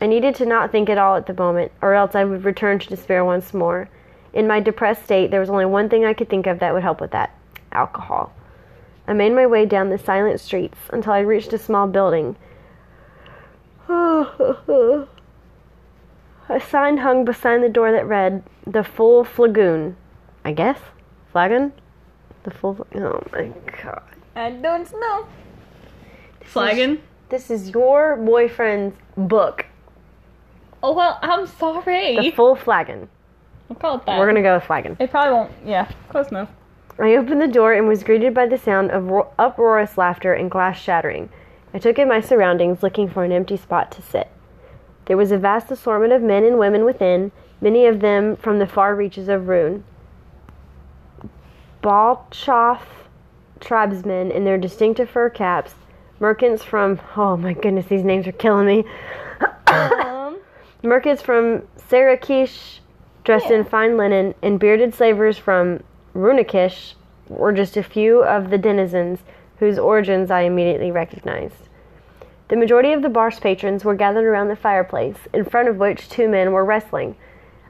I 0.00 0.06
needed 0.06 0.34
to 0.36 0.46
not 0.46 0.70
think 0.70 0.88
at 0.88 0.98
all 0.98 1.16
at 1.16 1.26
the 1.26 1.34
moment, 1.34 1.72
or 1.82 1.94
else 1.94 2.14
I 2.14 2.24
would 2.24 2.44
return 2.44 2.78
to 2.78 2.88
despair 2.88 3.24
once 3.24 3.52
more. 3.52 3.88
In 4.38 4.46
my 4.46 4.60
depressed 4.60 5.02
state, 5.02 5.32
there 5.32 5.40
was 5.40 5.50
only 5.50 5.64
one 5.64 5.88
thing 5.88 6.04
I 6.04 6.14
could 6.14 6.30
think 6.30 6.46
of 6.46 6.60
that 6.60 6.72
would 6.72 6.84
help 6.84 7.00
with 7.00 7.10
that 7.10 7.34
alcohol. 7.72 8.32
I 9.08 9.12
made 9.12 9.32
my 9.32 9.46
way 9.46 9.66
down 9.66 9.90
the 9.90 9.98
silent 9.98 10.38
streets 10.38 10.78
until 10.90 11.12
I 11.12 11.18
reached 11.18 11.52
a 11.52 11.58
small 11.58 11.88
building. 11.88 12.36
a 13.88 15.08
sign 16.70 16.98
hung 16.98 17.24
beside 17.24 17.64
the 17.64 17.68
door 17.68 17.90
that 17.90 18.06
read, 18.06 18.44
The 18.64 18.84
Full 18.84 19.24
Flagoon. 19.24 19.96
I 20.44 20.52
guess? 20.52 20.78
Flagon? 21.32 21.72
The 22.44 22.52
full. 22.52 22.86
Oh 22.94 23.20
my 23.32 23.50
god. 23.82 24.02
I 24.36 24.50
don't 24.50 24.88
know. 24.92 25.26
Flagon. 26.44 27.02
This 27.28 27.50
is 27.50 27.70
your 27.70 28.16
boyfriend's 28.16 28.96
book. 29.16 29.66
Oh 30.80 30.94
well, 30.94 31.18
I'm 31.22 31.48
sorry. 31.48 32.16
The 32.20 32.30
full 32.30 32.54
flagon. 32.54 33.08
I'll 33.70 33.76
call 33.76 33.96
it 33.96 34.06
that. 34.06 34.18
We're 34.18 34.26
gonna 34.26 34.42
go 34.42 34.54
with 34.54 34.64
flagon. 34.64 34.96
It 34.98 35.10
probably 35.10 35.34
won't. 35.34 35.52
Yeah, 35.64 35.90
close 36.08 36.28
enough. 36.28 36.50
I 36.98 37.14
opened 37.14 37.40
the 37.40 37.48
door 37.48 37.72
and 37.74 37.86
was 37.86 38.02
greeted 38.02 38.34
by 38.34 38.46
the 38.46 38.58
sound 38.58 38.90
of 38.90 39.08
ro- 39.08 39.32
uproarious 39.38 39.96
laughter 39.96 40.32
and 40.32 40.50
glass 40.50 40.78
shattering. 40.78 41.28
I 41.72 41.78
took 41.78 41.98
in 41.98 42.08
my 42.08 42.20
surroundings, 42.20 42.82
looking 42.82 43.08
for 43.08 43.24
an 43.24 43.32
empty 43.32 43.56
spot 43.56 43.92
to 43.92 44.02
sit. 44.02 44.28
There 45.06 45.16
was 45.16 45.30
a 45.30 45.38
vast 45.38 45.70
assortment 45.70 46.12
of 46.12 46.22
men 46.22 46.44
and 46.44 46.58
women 46.58 46.84
within, 46.84 47.30
many 47.60 47.86
of 47.86 48.00
them 48.00 48.36
from 48.36 48.58
the 48.58 48.66
far 48.66 48.94
reaches 48.94 49.28
of 49.28 49.48
Rune. 49.48 49.84
Balchoth 51.82 52.86
tribesmen 53.60 54.30
in 54.30 54.44
their 54.44 54.58
distinctive 54.58 55.08
fur 55.08 55.30
caps, 55.30 55.74
merchants 56.20 56.64
from 56.64 57.00
oh 57.16 57.36
my 57.36 57.52
goodness, 57.52 57.86
these 57.86 58.04
names 58.04 58.26
are 58.26 58.32
killing 58.32 58.66
me. 58.66 58.84
Um, 59.66 60.38
Merchants 60.82 61.22
from 61.22 61.62
Sarakish, 61.90 62.77
dressed 63.28 63.50
in 63.50 63.62
fine 63.62 63.98
linen, 63.98 64.34
and 64.40 64.58
bearded 64.58 64.94
slavers 64.94 65.36
from 65.36 65.82
Runakish 66.14 66.94
were 67.28 67.52
just 67.52 67.76
a 67.76 67.82
few 67.82 68.24
of 68.24 68.48
the 68.48 68.56
denizens 68.56 69.18
whose 69.58 69.78
origins 69.78 70.30
I 70.30 70.44
immediately 70.44 70.90
recognized. 70.90 71.68
The 72.48 72.56
majority 72.56 72.94
of 72.94 73.02
the 73.02 73.10
bar's 73.10 73.38
patrons 73.38 73.84
were 73.84 73.94
gathered 73.94 74.24
around 74.24 74.48
the 74.48 74.56
fireplace, 74.56 75.28
in 75.34 75.44
front 75.44 75.68
of 75.68 75.76
which 75.76 76.08
two 76.08 76.26
men 76.26 76.52
were 76.52 76.64
wrestling. 76.64 77.16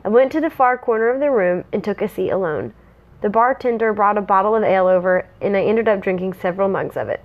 I 0.05 0.11
went 0.11 0.31
to 0.31 0.41
the 0.41 0.49
far 0.49 0.79
corner 0.79 1.09
of 1.09 1.19
the 1.19 1.33
room 1.33 1.65
and 1.73 1.83
took 1.83 2.03
a 2.03 2.09
seat 2.09 2.31
alone. 2.31 2.73
The 3.21 3.29
bartender 3.29 3.93
brought 3.93 4.17
a 4.17 4.21
bottle 4.21 4.55
of 4.55 4.62
ale 4.62 4.87
over, 4.87 5.27
and 5.41 5.57
I 5.57 5.62
ended 5.62 5.88
up 5.88 6.00
drinking 6.00 6.35
several 6.35 6.69
mugs 6.69 6.97
of 6.97 7.09
it. 7.09 7.25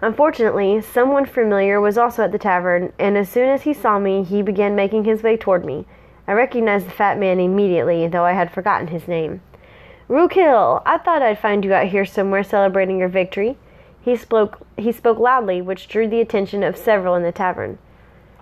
Unfortunately, 0.00 0.80
someone 0.80 1.26
familiar 1.26 1.80
was 1.80 1.98
also 1.98 2.22
at 2.22 2.30
the 2.30 2.38
tavern, 2.38 2.92
and 3.00 3.18
as 3.18 3.28
soon 3.28 3.48
as 3.48 3.62
he 3.62 3.74
saw 3.74 3.98
me, 3.98 4.22
he 4.22 4.42
began 4.42 4.76
making 4.76 5.02
his 5.02 5.24
way 5.24 5.36
toward 5.36 5.64
me. 5.64 5.86
I 6.26 6.32
recognized 6.32 6.86
the 6.86 6.90
fat 6.90 7.18
man 7.18 7.40
immediately, 7.40 8.06
though 8.08 8.24
I 8.24 8.32
had 8.32 8.52
forgotten 8.52 8.88
his 8.88 9.06
name. 9.06 9.42
Rookhill, 10.08 10.82
I 10.84 10.98
thought 10.98 11.22
I'd 11.22 11.38
find 11.38 11.64
you 11.64 11.72
out 11.72 11.88
here 11.88 12.04
somewhere 12.04 12.42
celebrating 12.42 12.98
your 12.98 13.08
victory. 13.08 13.56
He 14.00 14.16
spoke 14.16 14.66
he 14.76 14.92
spoke 14.92 15.18
loudly, 15.18 15.62
which 15.62 15.88
drew 15.88 16.06
the 16.08 16.20
attention 16.20 16.62
of 16.62 16.76
several 16.76 17.14
in 17.14 17.22
the 17.22 17.32
tavern. 17.32 17.78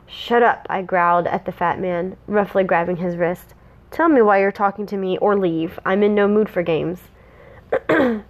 Shut 0.07 0.43
up, 0.43 0.67
I 0.69 0.83
growled 0.83 1.27
at 1.27 1.45
the 1.45 1.53
fat 1.53 1.79
man, 1.81 2.17
roughly 2.27 2.65
grabbing 2.65 2.97
his 2.97 3.17
wrist. 3.17 3.55
Tell 3.91 4.09
me 4.09 4.23
why 4.23 4.41
you're 4.41 4.53
talking 4.53 4.87
to 4.87 4.97
me, 4.97 5.19
or 5.19 5.37
leave. 5.37 5.79
I'm 5.85 6.03
in 6.03 6.15
no 6.15 6.27
mood 6.27 6.49
for 6.49 6.63
games. 6.63 7.01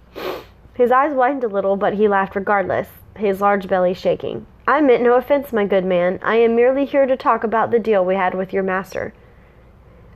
His 0.73 0.91
eyes 0.91 1.13
widened 1.13 1.43
a 1.43 1.47
little, 1.47 1.75
but 1.75 1.93
he 1.93 2.07
laughed 2.07 2.35
regardless, 2.35 2.87
his 3.15 3.41
large 3.41 3.67
belly 3.67 3.93
shaking. 3.93 4.47
I 4.67 4.81
meant 4.81 5.03
no 5.03 5.13
offense, 5.13 5.53
my 5.53 5.65
good 5.65 5.85
man. 5.85 6.19
I 6.23 6.37
am 6.37 6.55
merely 6.55 6.85
here 6.85 7.05
to 7.05 7.15
talk 7.15 7.43
about 7.43 7.69
the 7.69 7.79
deal 7.79 8.03
we 8.03 8.15
had 8.15 8.33
with 8.33 8.53
your 8.53 8.63
master. 8.63 9.13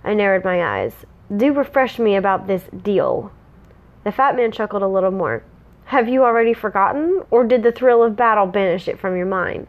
I 0.07 0.13
narrowed 0.13 0.45
my 0.45 0.63
eyes. 0.63 0.93
Do 1.35 1.51
refresh 1.51 1.99
me 1.99 2.15
about 2.15 2.47
this 2.47 2.63
deal. 2.81 3.33
The 4.05 4.11
fat 4.13 4.37
man 4.37 4.53
chuckled 4.53 4.81
a 4.81 4.87
little 4.87 5.11
more. 5.11 5.43
Have 5.83 6.07
you 6.07 6.23
already 6.23 6.53
forgotten, 6.53 7.23
or 7.29 7.43
did 7.43 7.61
the 7.61 7.73
thrill 7.73 8.01
of 8.01 8.15
battle 8.15 8.45
banish 8.45 8.87
it 8.87 8.99
from 8.99 9.17
your 9.17 9.25
mind? 9.25 9.67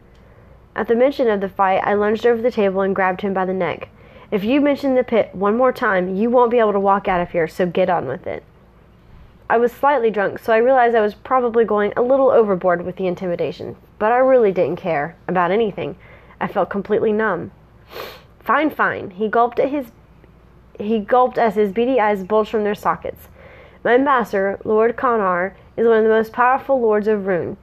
At 0.77 0.87
the 0.87 0.95
mention 0.95 1.27
of 1.27 1.41
the 1.41 1.49
fight, 1.49 1.81
I 1.83 1.93
lunged 1.93 2.25
over 2.25 2.41
the 2.41 2.51
table 2.51 2.79
and 2.79 2.95
grabbed 2.95 3.19
him 3.19 3.33
by 3.33 3.43
the 3.43 3.53
neck. 3.53 3.89
If 4.31 4.45
you 4.45 4.61
mention 4.61 4.95
the 4.95 5.03
pit 5.03 5.35
one 5.35 5.57
more 5.57 5.73
time, 5.73 6.15
you 6.15 6.29
won't 6.29 6.51
be 6.51 6.59
able 6.59 6.71
to 6.71 6.79
walk 6.79 7.09
out 7.09 7.19
of 7.19 7.31
here, 7.31 7.49
so 7.49 7.65
get 7.65 7.89
on 7.89 8.07
with 8.07 8.25
it. 8.25 8.41
I 9.49 9.57
was 9.57 9.73
slightly 9.73 10.09
drunk, 10.09 10.39
so 10.39 10.53
I 10.53 10.57
realized 10.57 10.95
I 10.95 11.01
was 11.01 11.15
probably 11.15 11.65
going 11.65 11.91
a 11.97 12.01
little 12.01 12.29
overboard 12.29 12.85
with 12.85 12.95
the 12.95 13.07
intimidation, 13.07 13.75
but 13.97 14.13
I 14.13 14.19
really 14.19 14.53
didn't 14.53 14.77
care 14.77 15.17
about 15.27 15.51
anything. 15.51 15.97
I 16.39 16.47
felt 16.47 16.69
completely 16.69 17.11
numb. 17.11 17.51
Fine, 18.39 18.69
fine. 18.69 19.09
He 19.09 19.27
gulped 19.27 19.59
at 19.59 19.69
his 19.69 19.87
he 20.79 20.99
gulped 20.99 21.37
as 21.37 21.55
his 21.55 21.71
beady 21.71 21.99
eyes 21.99 22.23
bulged 22.23 22.49
from 22.49 22.63
their 22.63 22.75
sockets. 22.75 23.27
My 23.83 23.97
master, 23.97 24.59
Lord 24.63 24.97
Conar, 24.97 25.55
is 25.77 25.87
one 25.87 25.97
of 25.97 26.03
the 26.03 26.09
most 26.09 26.33
powerful 26.33 26.81
lords 26.81 27.07
of 27.07 27.27
Rune. 27.27 27.57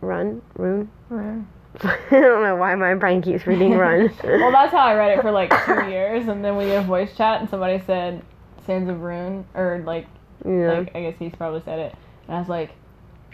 Run? 0.00 0.42
Rune? 0.54 0.90
Rune. 1.08 1.48
I 1.82 1.98
don't 2.10 2.42
know 2.42 2.56
why 2.56 2.74
my 2.74 2.94
brain 2.94 3.22
keeps 3.22 3.46
reading 3.46 3.76
run. 3.76 4.10
well, 4.24 4.50
that's 4.50 4.72
how 4.72 4.78
I 4.78 4.94
read 4.94 5.18
it 5.18 5.22
for 5.22 5.30
like 5.30 5.52
two 5.66 5.86
years, 5.90 6.28
and 6.28 6.44
then 6.44 6.56
we 6.56 6.64
did 6.64 6.76
a 6.76 6.82
voice 6.82 7.16
chat, 7.16 7.40
and 7.40 7.48
somebody 7.48 7.82
said 7.86 8.22
Sands 8.66 8.90
of 8.90 9.00
Rune, 9.00 9.44
or 9.54 9.82
like, 9.84 10.06
yeah. 10.44 10.78
like 10.78 10.94
I 10.94 11.02
guess 11.02 11.14
he's 11.18 11.34
probably 11.34 11.62
said 11.64 11.78
it, 11.78 11.94
and 12.26 12.36
I 12.36 12.38
was 12.40 12.48
like, 12.48 12.70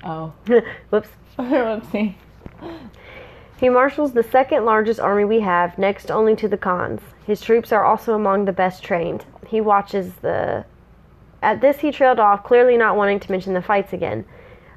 oh, 0.05 0.33
Whoops. 0.91 1.09
whoopsie. 1.39 2.15
He 3.59 3.69
marshals 3.71 4.13
the 4.13 4.23
second 4.23 4.65
largest 4.65 5.01
army 5.01 5.25
we 5.25 5.41
have, 5.41 5.79
next 5.79 6.11
only 6.11 6.37
to 6.37 6.49
the 6.49 6.59
Khans. 6.59 7.01
His 7.27 7.41
troops 7.41 7.73
are 7.73 7.85
also 7.85 8.15
among 8.15 8.45
the 8.45 8.53
best 8.53 8.85
trained. 8.85 9.25
He 9.49 9.61
watches 9.61 10.13
the. 10.23 10.65
At 11.43 11.61
this, 11.61 11.79
he 11.79 11.91
trailed 11.91 12.21
off, 12.21 12.45
clearly 12.45 12.77
not 12.77 12.97
wanting 12.97 13.19
to 13.21 13.31
mention 13.31 13.53
the 13.53 13.63
fights 13.63 13.93
again. 13.93 14.25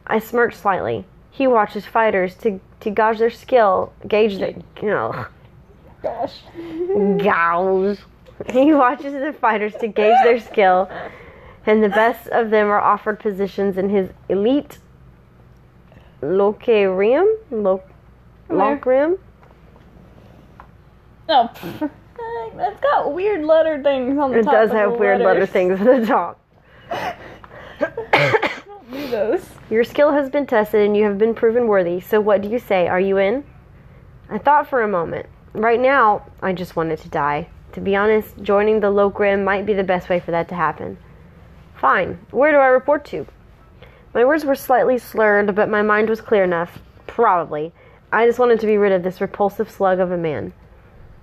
I 0.07 0.17
smirked 0.17 0.55
slightly. 0.55 1.05
He 1.29 1.45
watches 1.45 1.85
fighters 1.85 2.33
to, 2.37 2.59
to 2.79 2.89
gauge 2.89 3.19
their 3.19 3.29
skill, 3.29 3.93
gauge 4.07 4.39
their. 4.39 4.55
You 4.81 4.89
know, 4.89 5.25
Gosh. 6.01 6.39
gauge. 7.17 7.99
He 8.51 8.73
watches 8.73 9.13
the 9.13 9.35
fighters 9.39 9.75
to 9.75 9.87
gauge 9.87 10.17
their 10.23 10.39
skill, 10.39 10.89
and 11.67 11.83
the 11.83 11.89
best 11.89 12.27
of 12.29 12.49
them 12.49 12.67
are 12.67 12.81
offered 12.81 13.19
positions 13.19 13.77
in 13.77 13.89
his 13.89 14.09
elite 14.27 14.79
Locarium? 16.21 17.27
Lo- 17.51 17.83
Locarium? 18.49 19.19
No, 21.27 21.49
oh. 21.53 21.89
that's 22.55 22.79
got 22.81 23.13
weird 23.13 23.45
letter 23.45 23.81
things 23.81 24.17
on 24.17 24.31
the 24.31 24.39
It 24.39 24.43
top. 24.43 24.53
It 24.53 24.57
does 24.57 24.71
have 24.71 24.93
weird 24.93 25.21
letter 25.21 25.45
things 25.45 25.79
at 25.79 25.85
the 25.85 26.05
top. 26.05 26.39
Don't 27.79 28.91
do 28.91 29.07
those. 29.09 29.45
Your 29.69 29.83
skill 29.83 30.11
has 30.11 30.29
been 30.29 30.47
tested 30.47 30.81
and 30.81 30.97
you 30.97 31.03
have 31.03 31.17
been 31.17 31.35
proven 31.35 31.67
worthy, 31.67 31.99
so 31.99 32.19
what 32.19 32.41
do 32.41 32.49
you 32.49 32.59
say? 32.59 32.87
Are 32.87 32.99
you 32.99 33.17
in? 33.17 33.43
I 34.29 34.37
thought 34.37 34.67
for 34.67 34.81
a 34.81 34.87
moment. 34.87 35.27
Right 35.53 35.79
now, 35.79 36.25
I 36.41 36.53
just 36.53 36.75
wanted 36.75 36.99
to 36.99 37.09
die. 37.09 37.49
To 37.73 37.81
be 37.81 37.95
honest, 37.95 38.41
joining 38.41 38.79
the 38.79 38.91
Lokrim 38.91 39.43
might 39.43 39.65
be 39.65 39.73
the 39.73 39.83
best 39.83 40.09
way 40.09 40.19
for 40.19 40.31
that 40.31 40.49
to 40.49 40.55
happen. 40.55 40.97
Fine. 41.75 42.19
Where 42.31 42.51
do 42.51 42.57
I 42.57 42.67
report 42.67 43.05
to? 43.05 43.25
My 44.13 44.25
words 44.25 44.43
were 44.43 44.55
slightly 44.55 44.97
slurred, 44.97 45.55
but 45.55 45.69
my 45.69 45.81
mind 45.81 46.09
was 46.09 46.19
clear 46.19 46.43
enough. 46.43 46.79
Probably. 47.05 47.71
I 48.11 48.25
just 48.25 48.39
wanted 48.39 48.59
to 48.59 48.65
be 48.65 48.77
rid 48.77 48.91
of 48.91 49.03
this 49.03 49.21
repulsive 49.21 49.69
slug 49.69 49.99
of 49.99 50.11
a 50.11 50.17
man. 50.17 50.53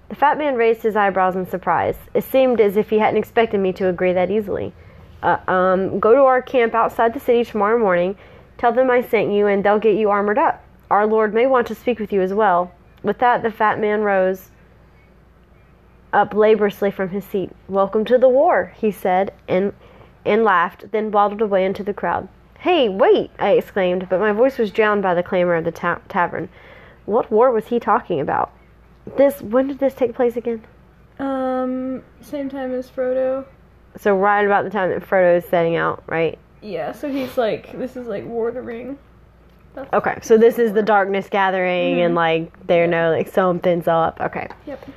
The 0.08 0.14
fat 0.14 0.38
man 0.38 0.54
raised 0.54 0.82
his 0.82 0.96
eyebrows 0.96 1.34
in 1.34 1.46
surprise. 1.46 1.96
It 2.14 2.24
seemed 2.24 2.60
as 2.60 2.76
if 2.76 2.90
he 2.90 2.98
hadn't 2.98 3.18
expected 3.18 3.58
me 3.60 3.72
to 3.74 3.88
agree 3.88 4.12
that 4.12 4.30
easily. 4.30 4.72
Uh, 5.22 5.38
um, 5.48 5.98
go 5.98 6.14
to 6.14 6.22
our 6.22 6.40
camp 6.40 6.74
outside 6.74 7.12
the 7.12 7.20
city 7.20 7.44
tomorrow 7.44 7.78
morning. 7.78 8.16
Tell 8.58 8.72
them 8.72 8.90
I 8.90 9.02
sent 9.02 9.32
you, 9.32 9.46
and 9.46 9.64
they'll 9.64 9.78
get 9.80 9.96
you 9.96 10.10
armored 10.10 10.38
up. 10.38 10.62
Our 10.90 11.06
Lord 11.06 11.34
may 11.34 11.46
want 11.46 11.66
to 11.66 11.74
speak 11.74 11.98
with 11.98 12.12
you 12.12 12.22
as 12.22 12.32
well. 12.32 12.72
With 13.02 13.18
that, 13.18 13.42
the 13.42 13.50
fat 13.50 13.80
man 13.80 14.02
rose 14.02 14.50
up 16.12 16.32
laboriously 16.34 16.90
from 16.90 17.10
his 17.10 17.24
seat. 17.24 17.50
Welcome 17.68 18.04
to 18.04 18.18
the 18.18 18.28
war, 18.28 18.72
he 18.76 18.90
said, 18.90 19.32
and 19.48 19.72
and 20.24 20.42
laughed, 20.42 20.90
then 20.90 21.10
waddled 21.10 21.40
away 21.40 21.64
into 21.64 21.84
the 21.84 21.94
crowd. 21.94 22.28
Hey, 22.60 22.88
wait! 22.88 23.30
I 23.38 23.50
exclaimed, 23.50 24.08
but 24.08 24.18
my 24.18 24.32
voice 24.32 24.58
was 24.58 24.72
drowned 24.72 25.02
by 25.02 25.14
the 25.14 25.22
clamor 25.22 25.54
of 25.54 25.64
the 25.64 25.70
ta- 25.70 26.00
tavern. 26.08 26.48
What 27.04 27.30
war 27.30 27.52
was 27.52 27.68
he 27.68 27.78
talking 27.78 28.18
about? 28.18 28.50
This 29.16 29.40
when 29.40 29.68
did 29.68 29.78
this 29.78 29.94
take 29.94 30.14
place 30.14 30.36
again? 30.36 30.64
Um, 31.18 32.02
same 32.20 32.48
time 32.48 32.74
as 32.74 32.90
Frodo. 32.90 33.46
So 33.98 34.14
right 34.16 34.44
about 34.44 34.64
the 34.64 34.70
time 34.70 34.90
that 34.90 35.02
Frodo 35.02 35.38
is 35.38 35.44
setting 35.46 35.76
out, 35.76 36.02
right? 36.06 36.38
Yeah, 36.60 36.92
so 36.92 37.10
he's 37.10 37.38
like, 37.38 37.78
this 37.78 37.96
is 37.96 38.06
like 38.06 38.24
War 38.24 38.50
the 38.50 38.62
Ring. 38.62 38.98
That's, 39.74 39.92
Okay, 39.92 40.18
so 40.22 40.36
this 40.36 40.58
is 40.58 40.72
the 40.72 40.82
darkness 40.82 41.28
gathering, 41.28 42.00
and 42.00 42.14
like 42.14 42.66
they 42.66 42.86
know 42.86 43.12
like 43.12 43.28
something's 43.28 43.88
up. 43.88 44.20
Okay. 44.20 44.48
Yep. 44.66 44.88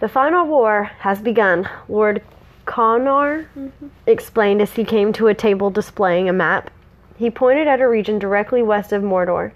The 0.00 0.08
final 0.08 0.46
war 0.46 0.84
has 1.00 1.20
begun, 1.20 1.68
Lord 1.88 2.22
Conar 2.64 3.46
explained 4.06 4.62
as 4.62 4.72
he 4.72 4.84
came 4.84 5.12
to 5.14 5.28
a 5.28 5.34
table 5.34 5.70
displaying 5.70 6.28
a 6.28 6.32
map. 6.32 6.70
He 7.16 7.30
pointed 7.30 7.68
at 7.68 7.80
a 7.80 7.88
region 7.88 8.18
directly 8.18 8.62
west 8.62 8.92
of 8.92 9.02
Mordor. 9.02 9.52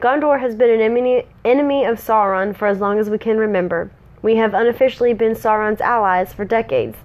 Gondor 0.00 0.40
has 0.40 0.54
been 0.54 0.70
an 0.70 0.80
enemy, 0.80 1.26
enemy 1.44 1.84
of 1.84 1.98
Sauron 1.98 2.54
for 2.54 2.68
as 2.68 2.80
long 2.80 2.98
as 2.98 3.08
we 3.08 3.16
can 3.16 3.38
remember. 3.38 3.90
We 4.20 4.36
have 4.36 4.52
unofficially 4.52 5.14
been 5.14 5.34
Sauron's 5.34 5.80
allies 5.80 6.34
for 6.34 6.44
decades. 6.44 6.98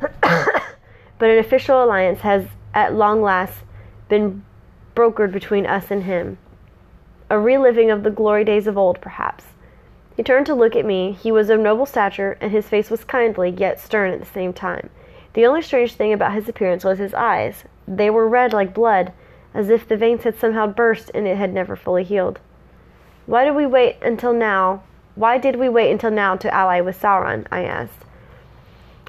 but 0.20 1.30
an 1.30 1.38
official 1.38 1.82
alliance 1.82 2.20
has, 2.20 2.46
at 2.72 2.94
long 2.94 3.20
last, 3.20 3.64
been 4.08 4.44
brokered 4.94 5.32
between 5.32 5.66
us 5.66 5.90
and 5.90 6.04
him. 6.04 6.38
A 7.30 7.38
reliving 7.38 7.90
of 7.90 8.04
the 8.04 8.10
glory 8.10 8.44
days 8.44 8.68
of 8.68 8.78
old, 8.78 9.00
perhaps. 9.00 9.44
He 10.16 10.22
turned 10.22 10.46
to 10.46 10.54
look 10.54 10.76
at 10.76 10.86
me. 10.86 11.12
He 11.20 11.32
was 11.32 11.50
of 11.50 11.58
noble 11.58 11.86
stature, 11.86 12.38
and 12.40 12.52
his 12.52 12.68
face 12.68 12.90
was 12.90 13.04
kindly, 13.04 13.50
yet 13.50 13.80
stern 13.80 14.12
at 14.12 14.20
the 14.20 14.26
same 14.26 14.52
time. 14.52 14.90
The 15.34 15.46
only 15.46 15.62
strange 15.62 15.94
thing 15.94 16.12
about 16.12 16.32
his 16.32 16.48
appearance 16.48 16.84
was 16.84 16.98
his 16.98 17.14
eyes. 17.14 17.64
They 17.86 18.10
were 18.10 18.28
red 18.28 18.52
like 18.52 18.72
blood, 18.72 19.12
as 19.54 19.70
if 19.70 19.88
the 19.88 19.96
veins 19.96 20.24
had 20.24 20.38
somehow 20.38 20.66
burst 20.66 21.10
and 21.14 21.26
it 21.26 21.36
had 21.36 21.52
never 21.52 21.76
fully 21.76 22.04
healed. 22.04 22.40
Why 23.26 23.44
did 23.44 23.54
we 23.54 23.66
wait 23.66 23.96
until 24.02 24.32
now? 24.32 24.82
Why 25.14 25.38
did 25.38 25.56
we 25.56 25.68
wait 25.68 25.90
until 25.90 26.10
now 26.10 26.36
to 26.36 26.54
ally 26.54 26.80
with 26.80 27.00
Sauron? 27.00 27.46
I 27.50 27.64
asked. 27.64 28.04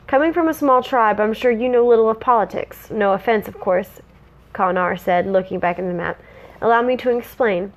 Coming 0.08 0.34
from 0.34 0.48
a 0.48 0.54
small 0.54 0.82
tribe, 0.82 1.20
I'm 1.20 1.34
sure 1.34 1.52
you 1.52 1.70
know 1.70 1.86
little 1.86 2.10
of 2.10 2.20
politics. 2.20 2.90
No 2.90 3.14
offense, 3.14 3.48
of 3.48 3.60
course, 3.60 4.02
Kalnar 4.54 5.00
said, 5.00 5.28
looking 5.28 5.60
back 5.60 5.78
at 5.78 5.86
the 5.86 5.94
map. 5.94 6.20
Allow 6.62 6.82
me 6.82 6.98
to 6.98 7.16
explain. 7.16 7.74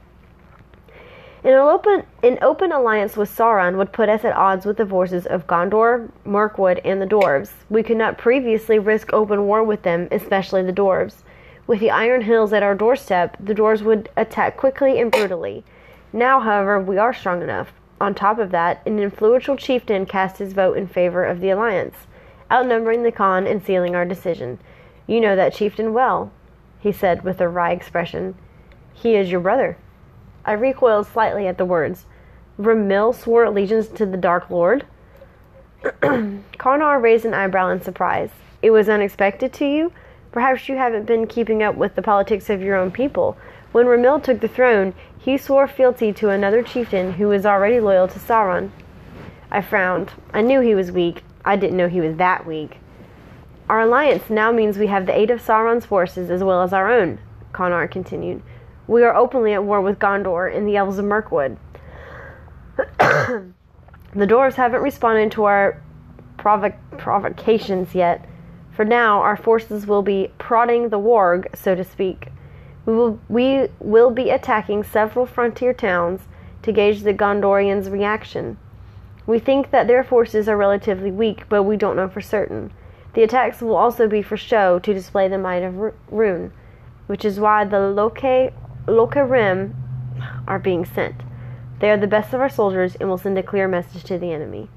An 1.44 1.54
open, 1.54 2.04
an 2.22 2.38
open 2.40 2.70
alliance 2.70 3.16
with 3.16 3.28
Sauron 3.28 3.76
would 3.76 3.92
put 3.92 4.08
us 4.08 4.24
at 4.24 4.34
odds 4.34 4.64
with 4.64 4.76
the 4.76 4.86
forces 4.86 5.26
of 5.26 5.46
Gondor, 5.46 6.08
Mirkwood, 6.24 6.80
and 6.84 7.02
the 7.02 7.06
Dwarves. 7.06 7.50
We 7.68 7.82
could 7.82 7.96
not 7.96 8.16
previously 8.16 8.78
risk 8.78 9.12
open 9.12 9.46
war 9.46 9.62
with 9.62 9.82
them, 9.82 10.08
especially 10.10 10.62
the 10.62 10.72
Dwarves. 10.72 11.16
With 11.66 11.78
the 11.78 11.90
Iron 11.90 12.22
Hills 12.22 12.52
at 12.52 12.62
our 12.62 12.74
doorstep, 12.74 13.36
the 13.38 13.54
Dwarves 13.54 13.82
would 13.82 14.10
attack 14.16 14.56
quickly 14.56 15.00
and 15.00 15.12
brutally. 15.12 15.64
Now, 16.12 16.40
however, 16.40 16.80
we 16.80 16.98
are 16.98 17.14
strong 17.14 17.40
enough. 17.40 17.72
On 18.00 18.14
top 18.14 18.40
of 18.40 18.50
that, 18.50 18.82
an 18.84 18.98
influential 18.98 19.56
chieftain 19.56 20.04
cast 20.04 20.38
his 20.38 20.54
vote 20.54 20.76
in 20.76 20.88
favor 20.88 21.24
of 21.24 21.40
the 21.40 21.50
alliance, 21.50 21.94
outnumbering 22.50 23.04
the 23.04 23.12
Khan 23.12 23.46
and 23.46 23.62
sealing 23.62 23.94
our 23.94 24.04
decision. 24.04 24.58
You 25.06 25.20
know 25.20 25.36
that 25.36 25.54
chieftain 25.54 25.92
well, 25.92 26.32
he 26.80 26.90
said 26.90 27.22
with 27.22 27.40
a 27.40 27.48
wry 27.48 27.70
expression. 27.70 28.34
He 28.92 29.14
is 29.14 29.30
your 29.30 29.40
brother. 29.40 29.78
I 30.44 30.52
recoiled 30.52 31.06
slightly 31.06 31.46
at 31.46 31.58
the 31.58 31.64
words. 31.64 32.06
Ramil 32.58 33.14
swore 33.14 33.44
allegiance 33.44 33.86
to 33.88 34.04
the 34.04 34.16
Dark 34.16 34.50
Lord? 34.50 34.84
Karnar 36.58 37.00
raised 37.00 37.24
an 37.24 37.34
eyebrow 37.34 37.68
in 37.68 37.80
surprise. 37.80 38.30
It 38.62 38.72
was 38.72 38.88
unexpected 38.88 39.52
to 39.54 39.64
you? 39.64 39.92
Perhaps 40.32 40.68
you 40.68 40.76
haven't 40.76 41.04
been 41.04 41.26
keeping 41.26 41.62
up 41.62 41.76
with 41.76 41.94
the 41.94 42.02
politics 42.02 42.50
of 42.50 42.62
your 42.62 42.76
own 42.76 42.90
people. 42.90 43.36
When 43.72 43.86
Ramil 43.86 44.22
took 44.22 44.40
the 44.40 44.48
throne, 44.48 44.94
he 45.18 45.38
swore 45.38 45.68
fealty 45.68 46.12
to 46.14 46.30
another 46.30 46.62
chieftain 46.62 47.12
who 47.12 47.28
was 47.28 47.46
already 47.46 47.80
loyal 47.80 48.08
to 48.08 48.18
Sauron. 48.18 48.70
I 49.50 49.60
frowned. 49.60 50.12
I 50.32 50.40
knew 50.40 50.60
he 50.60 50.74
was 50.74 50.90
weak. 50.90 51.22
I 51.44 51.56
didn't 51.56 51.76
know 51.76 51.88
he 51.88 52.00
was 52.00 52.16
that 52.16 52.46
weak. 52.46 52.78
Our 53.68 53.80
alliance 53.80 54.30
now 54.30 54.50
means 54.50 54.78
we 54.78 54.88
have 54.88 55.06
the 55.06 55.16
aid 55.16 55.30
of 55.30 55.40
Sauron's 55.40 55.86
forces 55.86 56.30
as 56.30 56.42
well 56.42 56.62
as 56.62 56.72
our 56.72 56.90
own, 56.90 57.18
Conar 57.52 57.86
continued. 57.88 58.42
We 58.86 59.04
are 59.04 59.14
openly 59.14 59.52
at 59.52 59.64
war 59.64 59.80
with 59.80 59.98
Gondor 59.98 60.54
and 60.54 60.66
the 60.66 60.76
elves 60.76 60.98
of 60.98 61.04
Mirkwood. 61.04 61.56
the 62.76 63.52
dwarves 64.16 64.54
haven't 64.54 64.82
responded 64.82 65.32
to 65.32 65.44
our 65.44 65.82
provo- 66.38 66.74
provocations 66.98 67.94
yet. 67.94 68.28
For 68.72 68.84
now, 68.84 69.20
our 69.20 69.36
forces 69.36 69.86
will 69.86 70.02
be 70.02 70.30
prodding 70.38 70.88
the 70.88 70.98
warg, 70.98 71.54
so 71.54 71.74
to 71.74 71.84
speak. 71.84 72.28
We 72.86 72.94
will, 72.94 73.20
we 73.28 73.68
will 73.78 74.10
be 74.10 74.30
attacking 74.30 74.84
several 74.84 75.26
frontier 75.26 75.74
towns 75.74 76.22
to 76.62 76.72
gauge 76.72 77.02
the 77.02 77.12
Gondorians' 77.12 77.92
reaction. 77.92 78.56
We 79.26 79.38
think 79.38 79.70
that 79.70 79.86
their 79.86 80.02
forces 80.02 80.48
are 80.48 80.56
relatively 80.56 81.10
weak, 81.10 81.48
but 81.48 81.64
we 81.64 81.76
don't 81.76 81.96
know 81.96 82.08
for 82.08 82.20
certain. 82.20 82.72
The 83.14 83.22
attacks 83.22 83.60
will 83.60 83.76
also 83.76 84.08
be 84.08 84.22
for 84.22 84.36
show 84.36 84.78
to 84.78 84.94
display 84.94 85.28
the 85.28 85.38
might 85.38 85.62
of 85.62 85.76
Ru- 85.76 85.94
Rune, 86.10 86.52
which 87.06 87.24
is 87.24 87.38
why 87.38 87.64
the 87.64 87.78
Loke, 87.78 88.52
Lokerim 88.86 89.74
are 90.48 90.58
being 90.58 90.84
sent. 90.84 91.16
They 91.78 91.90
are 91.90 91.96
the 91.98 92.06
best 92.06 92.32
of 92.32 92.40
our 92.40 92.48
soldiers 92.48 92.96
and 92.96 93.08
will 93.08 93.18
send 93.18 93.36
a 93.36 93.42
clear 93.42 93.68
message 93.68 94.02
to 94.04 94.18
the 94.18 94.32
enemy. 94.32 94.70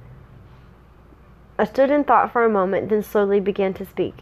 I 1.58 1.63
stood 1.63 1.89
in 1.89 2.04
thought 2.04 2.32
for 2.32 2.44
a 2.44 2.50
moment, 2.50 2.89
then 2.89 3.02
slowly 3.02 3.39
began 3.39 3.74
to 3.76 3.86
speak. 3.86 4.15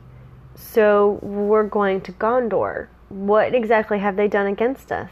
So 0.55 1.19
we're 1.21 1.63
going 1.63 2.01
to 2.01 2.11
Gondor. 2.11 2.87
What 3.09 3.55
exactly 3.55 3.99
have 3.99 4.15
they 4.15 4.27
done 4.27 4.45
against 4.45 4.91
us? 4.91 5.09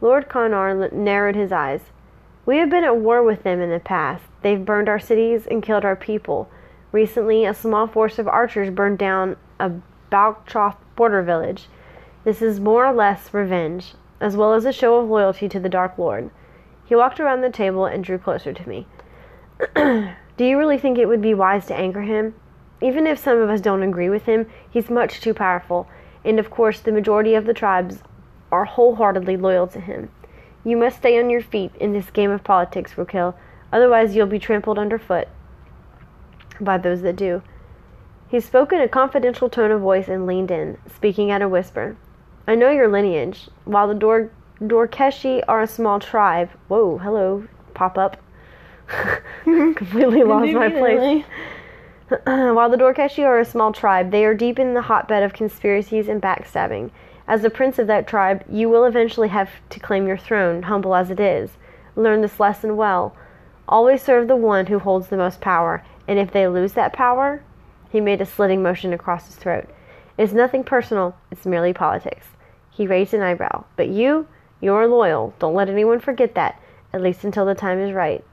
Lord 0.00 0.28
Conar 0.28 0.90
narrowed 0.90 1.36
his 1.36 1.52
eyes. 1.52 1.80
We 2.44 2.58
have 2.58 2.68
been 2.68 2.84
at 2.84 2.98
war 2.98 3.22
with 3.22 3.42
them 3.42 3.60
in 3.60 3.70
the 3.70 3.80
past. 3.80 4.24
They've 4.42 4.64
burned 4.64 4.88
our 4.88 5.00
cities 5.00 5.46
and 5.46 5.62
killed 5.62 5.84
our 5.84 5.96
people. 5.96 6.50
Recently, 6.92 7.44
a 7.44 7.54
small 7.54 7.86
force 7.86 8.18
of 8.18 8.28
archers 8.28 8.70
burned 8.70 8.98
down 8.98 9.36
a 9.58 9.72
Balktroth 10.12 10.76
border 10.96 11.22
village. 11.22 11.68
This 12.24 12.42
is 12.42 12.60
more 12.60 12.86
or 12.86 12.92
less 12.92 13.32
revenge, 13.32 13.94
as 14.20 14.36
well 14.36 14.52
as 14.52 14.64
a 14.64 14.72
show 14.72 14.96
of 14.98 15.08
loyalty 15.08 15.48
to 15.48 15.58
the 15.58 15.68
Dark 15.68 15.96
Lord. 15.98 16.30
He 16.84 16.94
walked 16.94 17.20
around 17.20 17.40
the 17.40 17.50
table 17.50 17.86
and 17.86 18.04
drew 18.04 18.18
closer 18.18 18.52
to 18.52 18.68
me. 18.68 18.86
Do 20.36 20.44
you 20.44 20.58
really 20.58 20.78
think 20.78 20.98
it 20.98 21.06
would 21.06 21.22
be 21.22 21.32
wise 21.32 21.66
to 21.66 21.74
anger 21.74 22.02
him? 22.02 22.34
Even 22.82 23.06
if 23.06 23.18
some 23.18 23.38
of 23.38 23.48
us 23.48 23.60
don't 23.60 23.82
agree 23.82 24.10
with 24.10 24.26
him, 24.26 24.46
he's 24.68 24.90
much 24.90 25.20
too 25.20 25.32
powerful, 25.32 25.88
and 26.24 26.38
of 26.38 26.50
course, 26.50 26.80
the 26.80 26.92
majority 26.92 27.34
of 27.34 27.46
the 27.46 27.54
tribes 27.54 28.02
are 28.52 28.66
wholeheartedly 28.66 29.36
loyal 29.36 29.66
to 29.68 29.80
him. 29.80 30.10
You 30.62 30.76
must 30.76 30.98
stay 30.98 31.18
on 31.18 31.30
your 31.30 31.40
feet 31.40 31.72
in 31.80 31.92
this 31.92 32.10
game 32.10 32.30
of 32.30 32.44
politics, 32.44 32.94
Rokil, 32.94 33.34
otherwise, 33.72 34.14
you'll 34.14 34.26
be 34.26 34.38
trampled 34.38 34.78
underfoot 34.78 35.28
by 36.60 36.76
those 36.76 37.02
that 37.02 37.16
do. 37.16 37.42
He 38.28 38.40
spoke 38.40 38.72
in 38.72 38.80
a 38.80 38.88
confidential 38.88 39.48
tone 39.48 39.70
of 39.70 39.80
voice 39.80 40.08
and 40.08 40.26
leaned 40.26 40.50
in, 40.50 40.78
speaking 40.92 41.30
at 41.30 41.42
a 41.42 41.48
whisper. 41.48 41.96
I 42.46 42.56
know 42.56 42.70
your 42.70 42.88
lineage. 42.88 43.48
While 43.64 43.88
the 43.88 43.94
Dor- 43.94 44.30
Dorkeshi 44.60 45.42
are 45.48 45.62
a 45.62 45.66
small 45.66 46.00
tribe, 46.00 46.50
whoa, 46.68 46.98
hello, 46.98 47.46
pop 47.72 47.96
up. 47.96 48.16
Completely 49.44 50.22
lost 50.24 50.52
my 50.52 50.68
place. 50.68 51.24
While 52.24 52.70
the 52.70 52.76
Dorkeshi 52.76 53.24
are 53.24 53.40
a 53.40 53.44
small 53.44 53.72
tribe, 53.72 54.10
they 54.10 54.24
are 54.24 54.34
deep 54.34 54.58
in 54.58 54.74
the 54.74 54.82
hotbed 54.82 55.22
of 55.22 55.32
conspiracies 55.32 56.08
and 56.08 56.22
backstabbing. 56.22 56.90
As 57.28 57.42
the 57.42 57.50
prince 57.50 57.78
of 57.78 57.88
that 57.88 58.06
tribe, 58.06 58.44
you 58.48 58.68
will 58.68 58.84
eventually 58.84 59.28
have 59.28 59.50
to 59.70 59.80
claim 59.80 60.06
your 60.06 60.16
throne, 60.16 60.62
humble 60.62 60.94
as 60.94 61.10
it 61.10 61.18
is. 61.18 61.50
Learn 61.96 62.20
this 62.20 62.38
lesson 62.38 62.76
well. 62.76 63.16
Always 63.68 64.02
serve 64.02 64.28
the 64.28 64.36
one 64.36 64.66
who 64.66 64.78
holds 64.78 65.08
the 65.08 65.16
most 65.16 65.40
power, 65.40 65.84
and 66.06 66.18
if 66.20 66.30
they 66.30 66.46
lose 66.46 66.74
that 66.74 66.92
power, 66.92 67.42
he 67.90 68.00
made 68.00 68.20
a 68.20 68.26
slitting 68.26 68.62
motion 68.62 68.92
across 68.92 69.26
his 69.26 69.34
throat. 69.34 69.68
It's 70.16 70.32
nothing 70.32 70.62
personal, 70.62 71.16
it's 71.32 71.46
merely 71.46 71.72
politics. 71.72 72.26
He 72.70 72.86
raised 72.86 73.12
an 73.14 73.22
eyebrow. 73.22 73.64
But 73.74 73.88
you, 73.88 74.28
you're 74.60 74.86
loyal. 74.86 75.34
Don't 75.40 75.54
let 75.54 75.68
anyone 75.68 75.98
forget 75.98 76.36
that, 76.36 76.60
at 76.92 77.02
least 77.02 77.24
until 77.24 77.44
the 77.44 77.54
time 77.56 77.80
is 77.80 77.92
right. 77.92 78.24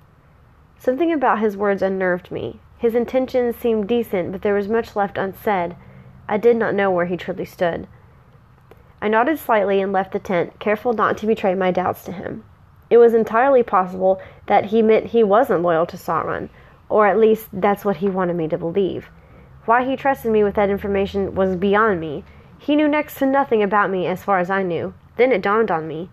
Something 0.84 1.14
about 1.14 1.40
his 1.40 1.56
words 1.56 1.82
unnerved 1.82 2.30
me. 2.30 2.60
His 2.78 2.94
intentions 2.94 3.56
seemed 3.56 3.88
decent, 3.88 4.34
but 4.34 4.42
there 4.42 4.54
was 4.54 4.68
much 4.68 4.98
left 4.98 5.18
unsaid. 5.18 5.78
I 6.28 6.36
did 6.36 6.58
not 6.58 6.76
know 6.76 6.92
where 6.92 7.06
he 7.06 7.16
truly 7.16 7.46
stood. 7.46 7.88
I 9.02 9.08
nodded 9.08 9.40
slightly 9.40 9.80
and 9.80 9.94
left 9.94 10.12
the 10.12 10.20
tent, 10.20 10.60
careful 10.60 10.92
not 10.92 11.18
to 11.20 11.26
betray 11.26 11.56
my 11.56 11.72
doubts 11.72 12.04
to 12.04 12.12
him. 12.12 12.44
It 12.90 12.98
was 12.98 13.14
entirely 13.14 13.64
possible 13.64 14.22
that 14.48 14.66
he 14.66 14.82
meant 14.82 15.06
he 15.06 15.24
wasn't 15.24 15.62
loyal 15.62 15.86
to 15.86 15.96
Sauron, 15.96 16.50
or 16.90 17.08
at 17.08 17.18
least 17.18 17.48
that's 17.54 17.86
what 17.86 17.98
he 17.98 18.10
wanted 18.10 18.36
me 18.36 18.50
to 18.50 18.58
believe. 18.58 19.08
Why 19.64 19.86
he 19.86 19.96
trusted 19.96 20.34
me 20.34 20.44
with 20.44 20.56
that 20.56 20.70
information 20.70 21.34
was 21.34 21.56
beyond 21.56 22.02
me. 22.02 22.26
He 22.60 22.76
knew 22.76 22.90
next 22.90 23.20
to 23.20 23.26
nothing 23.26 23.64
about 23.64 23.90
me 23.90 24.06
as 24.06 24.22
far 24.22 24.40
as 24.40 24.50
I 24.50 24.64
knew. 24.64 24.94
Then 25.16 25.32
it 25.32 25.42
dawned 25.42 25.72
on 25.72 25.88
me. 25.88 26.10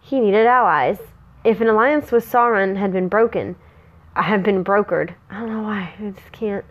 He 0.00 0.20
needed 0.20 0.46
allies. 0.46 1.00
If 1.42 1.60
an 1.60 1.66
alliance 1.66 2.12
with 2.12 2.24
Sauron 2.24 2.76
had 2.76 2.92
been 2.92 3.08
broken, 3.08 3.56
have 4.22 4.42
been 4.42 4.64
brokered. 4.64 5.14
I 5.30 5.40
don't 5.40 5.50
know 5.50 5.62
why. 5.62 5.92
I 5.98 6.10
just 6.10 6.32
can't. 6.32 6.64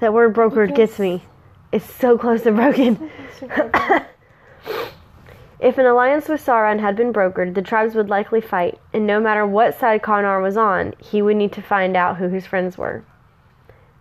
That 0.00 0.12
word 0.12 0.34
brokered 0.34 0.74
gets 0.74 0.98
me. 0.98 1.22
It's 1.72 1.90
so 1.92 2.18
close 2.18 2.42
to 2.42 2.52
broken. 2.52 3.10
if 5.60 5.78
an 5.78 5.86
alliance 5.86 6.28
with 6.28 6.44
Sauron 6.44 6.80
had 6.80 6.96
been 6.96 7.12
brokered, 7.12 7.54
the 7.54 7.62
tribes 7.62 7.94
would 7.94 8.08
likely 8.08 8.40
fight, 8.40 8.78
and 8.92 9.06
no 9.06 9.20
matter 9.20 9.46
what 9.46 9.78
side 9.78 10.02
Conar 10.02 10.40
was 10.40 10.56
on, 10.56 10.94
he 10.98 11.22
would 11.22 11.36
need 11.36 11.52
to 11.52 11.62
find 11.62 11.96
out 11.96 12.18
who 12.18 12.28
his 12.28 12.46
friends 12.46 12.76
were. 12.76 13.04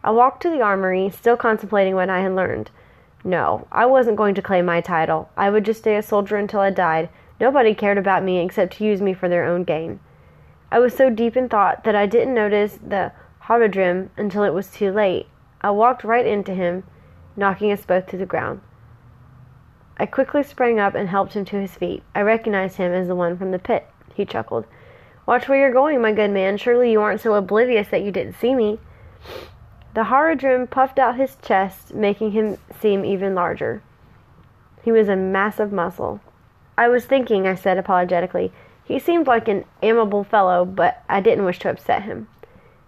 I 0.03 0.11
walked 0.11 0.41
to 0.43 0.49
the 0.49 0.61
armory, 0.61 1.09
still 1.11 1.37
contemplating 1.37 1.95
what 1.95 2.09
I 2.09 2.21
had 2.21 2.35
learned. 2.35 2.71
No, 3.23 3.67
I 3.71 3.85
wasn't 3.85 4.17
going 4.17 4.33
to 4.35 4.41
claim 4.41 4.65
my 4.65 4.81
title. 4.81 5.29
I 5.37 5.49
would 5.49 5.63
just 5.63 5.81
stay 5.81 5.95
a 5.95 6.01
soldier 6.01 6.37
until 6.37 6.59
I 6.59 6.71
died. 6.71 7.09
Nobody 7.39 7.75
cared 7.75 7.99
about 7.99 8.23
me 8.23 8.39
except 8.39 8.77
to 8.77 8.83
use 8.83 9.01
me 9.01 9.13
for 9.13 9.29
their 9.29 9.45
own 9.45 9.63
gain. 9.63 9.99
I 10.71 10.79
was 10.79 10.95
so 10.95 11.09
deep 11.09 11.35
in 11.35 11.49
thought 11.49 11.83
that 11.83 11.95
I 11.95 12.05
didn't 12.05 12.33
notice 12.33 12.79
the 12.81 13.11
Haradrim 13.43 14.09
until 14.15 14.43
it 14.43 14.53
was 14.53 14.71
too 14.71 14.91
late. 14.91 15.27
I 15.59 15.71
walked 15.71 16.03
right 16.03 16.25
into 16.25 16.53
him, 16.53 16.83
knocking 17.35 17.71
us 17.71 17.85
both 17.85 18.07
to 18.07 18.17
the 18.17 18.25
ground. 18.25 18.61
I 19.97 20.05
quickly 20.05 20.43
sprang 20.43 20.79
up 20.79 20.95
and 20.95 21.09
helped 21.09 21.33
him 21.33 21.45
to 21.45 21.59
his 21.59 21.75
feet. 21.75 22.03
I 22.15 22.21
recognized 22.21 22.77
him 22.77 22.93
as 22.93 23.07
the 23.07 23.15
one 23.15 23.37
from 23.37 23.51
the 23.51 23.59
pit. 23.59 23.85
He 24.15 24.25
chuckled. 24.25 24.65
Watch 25.25 25.47
where 25.47 25.59
you're 25.59 25.73
going, 25.73 26.01
my 26.01 26.13
good 26.13 26.31
man. 26.31 26.57
Surely 26.57 26.91
you 26.91 27.01
aren't 27.01 27.21
so 27.21 27.33
oblivious 27.33 27.89
that 27.89 28.03
you 28.03 28.11
didn't 28.11 28.39
see 28.39 28.55
me. 28.55 28.79
The 29.93 30.05
Haradrim 30.05 30.69
puffed 30.69 30.97
out 30.97 31.17
his 31.17 31.35
chest, 31.41 31.93
making 31.93 32.31
him 32.31 32.57
seem 32.79 33.03
even 33.03 33.35
larger. 33.35 33.83
He 34.83 34.91
was 34.91 35.09
a 35.09 35.15
mass 35.15 35.59
of 35.59 35.71
muscle. 35.71 36.21
I 36.77 36.87
was 36.87 37.05
thinking, 37.05 37.45
I 37.45 37.55
said 37.55 37.77
apologetically. 37.77 38.51
He 38.91 38.99
seemed 38.99 39.25
like 39.25 39.47
an 39.47 39.63
amiable 39.81 40.25
fellow, 40.25 40.65
but 40.65 41.01
I 41.07 41.21
didn't 41.21 41.45
wish 41.45 41.59
to 41.59 41.69
upset 41.69 42.03
him. 42.03 42.27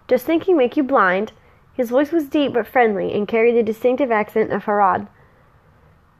Does 0.06 0.22
thinking 0.22 0.54
make 0.54 0.76
you 0.76 0.82
blind? 0.82 1.32
His 1.72 1.88
voice 1.88 2.12
was 2.12 2.28
deep 2.28 2.52
but 2.52 2.66
friendly 2.66 3.14
and 3.14 3.26
carried 3.26 3.56
the 3.56 3.62
distinctive 3.62 4.10
accent 4.10 4.52
of 4.52 4.64
Harad. 4.64 5.08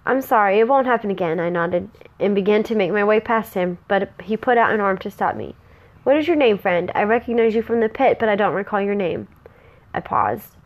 I'm 0.06 0.22
sorry, 0.22 0.58
it 0.58 0.68
won't 0.68 0.86
happen 0.86 1.10
again, 1.10 1.38
I 1.38 1.50
nodded, 1.50 1.90
and 2.18 2.34
began 2.34 2.62
to 2.62 2.74
make 2.74 2.92
my 2.92 3.04
way 3.04 3.20
past 3.20 3.52
him, 3.52 3.76
but 3.86 4.10
he 4.22 4.38
put 4.38 4.56
out 4.56 4.72
an 4.72 4.80
arm 4.80 4.96
to 4.98 5.10
stop 5.10 5.36
me. 5.36 5.54
What 6.02 6.16
is 6.16 6.26
your 6.26 6.36
name, 6.36 6.56
friend? 6.56 6.90
I 6.94 7.02
recognize 7.02 7.54
you 7.54 7.60
from 7.60 7.80
the 7.80 7.90
pit, 7.90 8.16
but 8.18 8.30
I 8.30 8.36
don't 8.36 8.54
recall 8.54 8.80
your 8.80 8.94
name. 8.94 9.28
I 9.92 10.00
paused. 10.00 10.56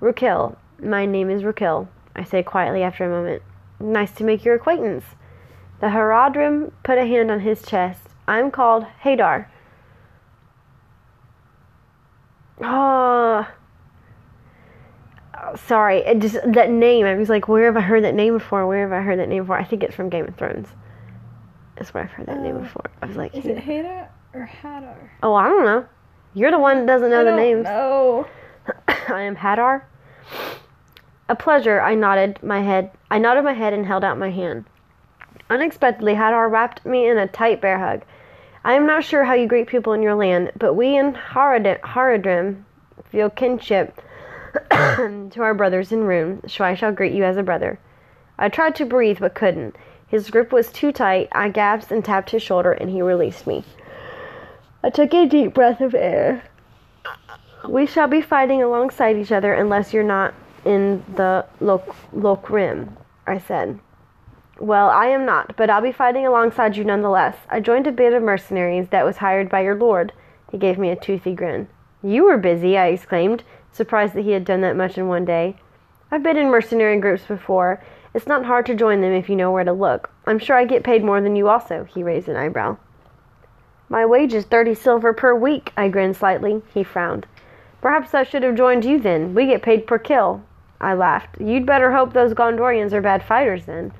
Rukil. 0.00 0.56
My 0.78 1.04
name 1.04 1.28
is 1.28 1.42
Rukil, 1.42 1.88
I 2.16 2.24
said 2.24 2.46
quietly 2.46 2.82
after 2.82 3.04
a 3.04 3.10
moment. 3.10 3.42
Nice 3.78 4.12
to 4.12 4.24
make 4.24 4.42
your 4.42 4.54
acquaintance. 4.54 5.04
The 5.80 5.88
Haradrim 5.88 6.72
put 6.82 6.96
a 6.96 7.04
hand 7.04 7.30
on 7.30 7.40
his 7.40 7.60
chest. 7.60 8.03
I'm 8.26 8.50
called 8.50 8.86
Hadar. 9.02 9.46
Oh, 12.60 13.46
sorry. 15.66 15.98
It 15.98 16.20
just 16.20 16.34
that 16.52 16.70
name. 16.70 17.04
I 17.06 17.14
was 17.14 17.28
like, 17.28 17.48
where 17.48 17.66
have 17.66 17.76
I 17.76 17.80
heard 17.80 18.04
that 18.04 18.14
name 18.14 18.34
before? 18.34 18.66
Where 18.66 18.82
have 18.88 18.92
I 18.92 19.02
heard 19.04 19.18
that 19.18 19.28
name 19.28 19.42
before? 19.42 19.58
I 19.58 19.64
think 19.64 19.82
it's 19.82 19.94
from 19.94 20.08
Game 20.08 20.26
of 20.26 20.34
Thrones. 20.36 20.68
That's 21.76 21.92
where 21.92 22.04
I've 22.04 22.10
heard 22.10 22.26
that 22.26 22.40
name 22.40 22.56
Uh, 22.56 22.60
before. 22.60 22.90
I 23.02 23.06
was 23.06 23.16
like, 23.16 23.34
Is 23.34 23.46
it 23.46 23.58
Hada 23.58 24.08
or 24.32 24.48
Hadar? 24.62 24.96
oh, 25.22 25.34
I 25.34 25.48
don't 25.48 25.64
know. 25.64 25.84
You're 26.34 26.50
the 26.50 26.58
one 26.58 26.78
that 26.80 26.86
doesn't 26.86 27.10
know 27.10 27.20
I 27.20 27.24
the 27.24 27.36
names. 27.36 27.64
know. 27.64 28.26
I 29.08 29.22
am 29.22 29.36
Hadar. 29.36 29.82
A 31.28 31.34
pleasure. 31.36 31.80
I 31.80 31.94
nodded 31.94 32.38
my 32.42 32.60
head. 32.60 32.90
I 33.10 33.18
nodded 33.18 33.42
my 33.44 33.52
head 33.54 33.72
and 33.72 33.86
held 33.86 34.04
out 34.04 34.18
my 34.18 34.30
hand. 34.30 34.64
Unexpectedly, 35.50 36.14
Hadar 36.14 36.50
wrapped 36.50 36.84
me 36.86 37.08
in 37.08 37.18
a 37.18 37.26
tight 37.26 37.60
bear 37.60 37.78
hug. 37.78 38.02
I 38.66 38.72
am 38.72 38.86
not 38.86 39.04
sure 39.04 39.24
how 39.24 39.34
you 39.34 39.46
greet 39.46 39.66
people 39.66 39.92
in 39.92 40.02
your 40.02 40.14
land, 40.14 40.52
but 40.58 40.72
we 40.72 40.96
in 40.96 41.12
Haradrim 41.12 42.64
feel 43.10 43.28
kinship 43.28 44.00
to 44.70 45.40
our 45.40 45.52
brothers 45.52 45.92
in 45.92 46.04
Rune, 46.04 46.40
so 46.48 46.64
I 46.64 46.74
shall 46.74 46.90
greet 46.90 47.12
you 47.12 47.24
as 47.24 47.36
a 47.36 47.42
brother. 47.42 47.78
I 48.38 48.48
tried 48.48 48.74
to 48.76 48.86
breathe, 48.86 49.18
but 49.20 49.34
couldn't. 49.34 49.76
His 50.06 50.30
grip 50.30 50.50
was 50.50 50.72
too 50.72 50.92
tight. 50.92 51.28
I 51.32 51.50
gasped 51.50 51.92
and 51.92 52.02
tapped 52.02 52.30
his 52.30 52.42
shoulder, 52.42 52.72
and 52.72 52.88
he 52.88 53.02
released 53.02 53.46
me. 53.46 53.64
I 54.82 54.88
took 54.88 55.12
a 55.12 55.26
deep 55.26 55.52
breath 55.52 55.82
of 55.82 55.94
air. 55.94 56.42
We 57.68 57.84
shall 57.84 58.08
be 58.08 58.22
fighting 58.22 58.62
alongside 58.62 59.16
each 59.16 59.32
other 59.32 59.52
unless 59.52 59.92
you're 59.92 60.02
not 60.02 60.32
in 60.64 61.04
the 61.16 61.44
Lok- 61.60 61.96
Lokrim, 62.14 62.96
I 63.26 63.38
said. 63.38 63.78
Well, 64.60 64.88
I 64.88 65.06
am 65.06 65.26
not, 65.26 65.56
but 65.56 65.68
I'll 65.68 65.82
be 65.82 65.90
fighting 65.90 66.26
alongside 66.26 66.76
you 66.76 66.84
nonetheless. 66.84 67.36
I 67.50 67.58
joined 67.58 67.86
a 67.88 67.92
band 67.92 68.14
of 68.14 68.22
mercenaries 68.22 68.88
that 68.90 69.04
was 69.04 69.16
hired 69.16 69.48
by 69.48 69.62
your 69.62 69.74
lord. 69.74 70.12
He 70.50 70.58
gave 70.58 70.78
me 70.78 70.90
a 70.90 70.96
toothy 70.96 71.34
grin. 71.34 71.66
You 72.02 72.24
were 72.24 72.38
busy, 72.38 72.78
I 72.78 72.88
exclaimed, 72.88 73.42
surprised 73.72 74.14
that 74.14 74.24
he 74.24 74.30
had 74.30 74.44
done 74.44 74.60
that 74.60 74.76
much 74.76 74.96
in 74.96 75.08
one 75.08 75.24
day. 75.24 75.56
I've 76.10 76.22
been 76.22 76.36
in 76.36 76.50
mercenary 76.50 77.00
groups 77.00 77.24
before. 77.24 77.82
It's 78.14 78.28
not 78.28 78.44
hard 78.44 78.66
to 78.66 78.76
join 78.76 79.00
them 79.00 79.12
if 79.12 79.28
you 79.28 79.34
know 79.34 79.50
where 79.50 79.64
to 79.64 79.72
look. 79.72 80.10
I'm 80.24 80.38
sure 80.38 80.56
I 80.56 80.64
get 80.64 80.84
paid 80.84 81.02
more 81.02 81.20
than 81.20 81.34
you 81.34 81.48
also, 81.48 81.84
he 81.84 82.04
raised 82.04 82.28
an 82.28 82.36
eyebrow. 82.36 82.76
My 83.88 84.06
wage 84.06 84.32
is 84.32 84.44
thirty 84.44 84.74
silver 84.74 85.12
per 85.12 85.34
week, 85.34 85.72
I 85.76 85.88
grinned 85.88 86.16
slightly. 86.16 86.62
He 86.72 86.84
frowned. 86.84 87.26
Perhaps 87.82 88.14
I 88.14 88.22
should 88.22 88.44
have 88.44 88.54
joined 88.54 88.84
you 88.84 89.00
then. 89.00 89.34
We 89.34 89.46
get 89.46 89.62
paid 89.62 89.86
per 89.86 89.98
kill. 89.98 90.44
I 90.80 90.94
laughed. 90.94 91.40
You'd 91.40 91.66
better 91.66 91.92
hope 91.92 92.12
those 92.12 92.34
Gondorians 92.34 92.92
are 92.92 93.02
bad 93.02 93.24
fighters 93.24 93.66
then. 93.66 93.92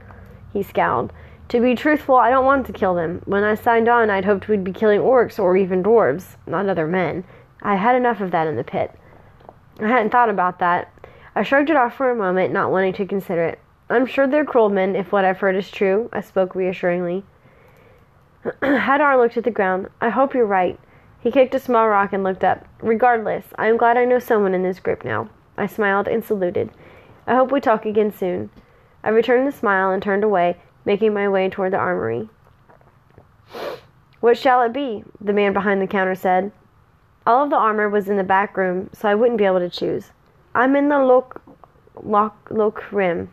He 0.54 0.62
scowled. 0.62 1.12
To 1.48 1.60
be 1.60 1.74
truthful, 1.74 2.16
I 2.16 2.30
don't 2.30 2.46
want 2.46 2.64
to 2.66 2.72
kill 2.72 2.94
them. 2.94 3.20
When 3.26 3.44
I 3.44 3.54
signed 3.54 3.88
on, 3.88 4.08
I'd 4.08 4.24
hoped 4.24 4.48
we'd 4.48 4.64
be 4.64 4.72
killing 4.72 5.00
orcs 5.00 5.38
or 5.38 5.58
even 5.58 5.82
dwarves, 5.82 6.36
not 6.46 6.68
other 6.68 6.86
men. 6.86 7.24
I 7.60 7.76
had 7.76 7.96
enough 7.96 8.22
of 8.22 8.30
that 8.30 8.46
in 8.46 8.56
the 8.56 8.64
pit. 8.64 8.90
I 9.80 9.88
hadn't 9.88 10.10
thought 10.10 10.30
about 10.30 10.60
that. 10.60 10.90
I 11.34 11.42
shrugged 11.42 11.68
it 11.68 11.76
off 11.76 11.96
for 11.96 12.10
a 12.10 12.16
moment, 12.16 12.52
not 12.52 12.70
wanting 12.70 12.94
to 12.94 13.04
consider 13.06 13.44
it. 13.44 13.58
I'm 13.90 14.06
sure 14.06 14.26
they're 14.26 14.44
cruel 14.44 14.70
men, 14.70 14.96
if 14.96 15.12
what 15.12 15.24
I've 15.24 15.40
heard 15.40 15.56
is 15.56 15.70
true, 15.70 16.08
I 16.12 16.22
spoke 16.22 16.54
reassuringly. 16.54 17.24
Hadar 18.62 19.18
looked 19.18 19.36
at 19.36 19.44
the 19.44 19.50
ground. 19.50 19.88
I 20.00 20.08
hope 20.08 20.34
you're 20.34 20.46
right. 20.46 20.78
He 21.20 21.30
kicked 21.30 21.54
a 21.54 21.58
small 21.58 21.88
rock 21.88 22.12
and 22.12 22.22
looked 22.22 22.44
up. 22.44 22.66
Regardless, 22.80 23.46
I 23.56 23.66
am 23.66 23.76
glad 23.76 23.96
I 23.96 24.04
know 24.04 24.18
someone 24.18 24.54
in 24.54 24.62
this 24.62 24.80
group 24.80 25.04
now. 25.04 25.28
I 25.56 25.66
smiled 25.66 26.06
and 26.06 26.24
saluted. 26.24 26.70
I 27.26 27.34
hope 27.34 27.50
we 27.50 27.60
talk 27.60 27.84
again 27.86 28.12
soon. 28.12 28.50
I 29.04 29.10
returned 29.10 29.46
the 29.46 29.52
smile 29.52 29.90
and 29.90 30.02
turned 30.02 30.24
away, 30.24 30.56
making 30.86 31.12
my 31.12 31.28
way 31.28 31.50
toward 31.50 31.74
the 31.74 31.78
armory. 31.78 32.30
What 34.20 34.38
shall 34.38 34.62
it 34.62 34.72
be? 34.72 35.04
The 35.20 35.34
man 35.34 35.52
behind 35.52 35.82
the 35.82 35.86
counter 35.86 36.14
said. 36.14 36.50
All 37.26 37.44
of 37.44 37.50
the 37.50 37.56
armor 37.56 37.90
was 37.90 38.08
in 38.08 38.16
the 38.16 38.24
back 38.24 38.56
room, 38.56 38.88
so 38.94 39.06
I 39.06 39.14
wouldn't 39.14 39.36
be 39.36 39.44
able 39.44 39.58
to 39.58 39.68
choose. 39.68 40.10
I'm 40.54 40.74
in 40.74 40.88
the 40.88 40.98
lock, 40.98 41.42
lock, 42.02 42.48
lock 42.50 42.90
rim, 42.90 43.30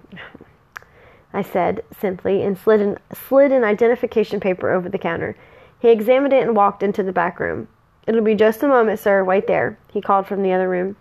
I 1.34 1.42
said 1.42 1.86
simply, 1.98 2.44
and 2.44 2.58
slid 2.58 2.82
an, 2.82 2.98
slid 3.14 3.54
an 3.54 3.64
identification 3.64 4.42
paper 4.42 4.72
over 4.72 4.90
the 4.90 4.98
counter. 4.98 5.38
He 5.80 5.90
examined 5.90 6.34
it 6.34 6.44
and 6.44 6.56
walked 6.56 6.84
into 6.84 7.02
the 7.04 7.14
back 7.14 7.40
room. 7.40 7.70
It'll 8.06 8.22
be 8.22 8.36
just 8.36 8.62
a 8.62 8.68
moment, 8.68 9.00
sir. 9.00 9.24
Wait 9.24 9.48
there, 9.48 9.78
he 9.94 10.02
called 10.02 10.28
from 10.28 10.44
the 10.44 10.52
other 10.52 10.68
room. 10.68 10.98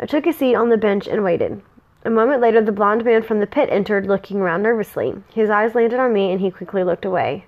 I 0.00 0.06
took 0.06 0.26
a 0.26 0.32
seat 0.32 0.56
on 0.56 0.70
the 0.70 0.76
bench 0.76 1.06
and 1.06 1.22
waited. 1.22 1.62
A 2.02 2.10
moment 2.10 2.40
later, 2.40 2.62
the 2.62 2.72
blond 2.72 3.04
man 3.04 3.22
from 3.22 3.40
the 3.40 3.46
pit 3.46 3.68
entered, 3.70 4.06
looking 4.06 4.40
around 4.40 4.62
nervously. 4.62 5.14
His 5.34 5.50
eyes 5.50 5.74
landed 5.74 6.00
on 6.00 6.14
me, 6.14 6.32
and 6.32 6.40
he 6.40 6.50
quickly 6.50 6.82
looked 6.82 7.04
away. 7.04 7.44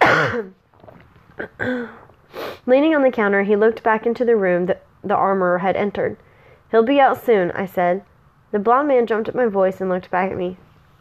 Leaning 2.66 2.94
on 2.94 3.02
the 3.02 3.10
counter, 3.12 3.42
he 3.42 3.54
looked 3.54 3.82
back 3.82 4.06
into 4.06 4.24
the 4.24 4.36
room 4.36 4.64
that 4.66 4.82
the 5.04 5.14
armorer 5.14 5.58
had 5.58 5.76
entered. 5.76 6.16
He'll 6.70 6.82
be 6.82 7.00
out 7.00 7.22
soon, 7.22 7.50
I 7.50 7.66
said. 7.66 8.02
The 8.50 8.58
blond 8.58 8.88
man 8.88 9.06
jumped 9.06 9.28
at 9.28 9.34
my 9.34 9.46
voice 9.46 9.80
and 9.80 9.90
looked 9.90 10.10
back 10.10 10.30
at 10.30 10.38
me. 10.38 10.56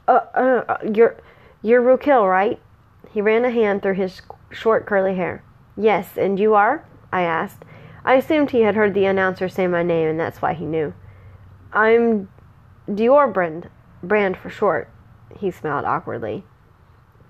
Uh, 0.08 0.20
uh, 0.36 0.64
uh 0.68 0.78
you're, 0.94 1.16
you're 1.62 1.82
Rukil, 1.82 2.30
right? 2.30 2.60
He 3.10 3.22
ran 3.22 3.46
a 3.46 3.52
hand 3.52 3.82
through 3.82 3.94
his 3.96 4.22
short 4.52 4.86
curly 4.86 5.16
hair. 5.16 5.44
Yes, 5.78 6.18
and 6.18 6.38
you 6.38 6.56
are? 6.56 6.84
I 7.12 7.22
asked. 7.22 7.64
I 8.04 8.16
assumed 8.16 8.52
he 8.52 8.62
had 8.62 8.76
heard 8.76 8.94
the 8.94 9.06
announcer 9.06 9.48
say 9.48 9.66
my 9.68 9.84
name, 9.84 10.10
and 10.10 10.20
that's 10.20 10.42
why 10.42 10.54
he 10.54 10.66
knew. 10.66 10.94
I'm 11.78 12.28
Diorbrand, 12.90 13.70
Brand 14.02 14.36
for 14.36 14.50
short. 14.50 14.90
He 15.38 15.52
smiled 15.52 15.86
awkwardly. 15.86 16.44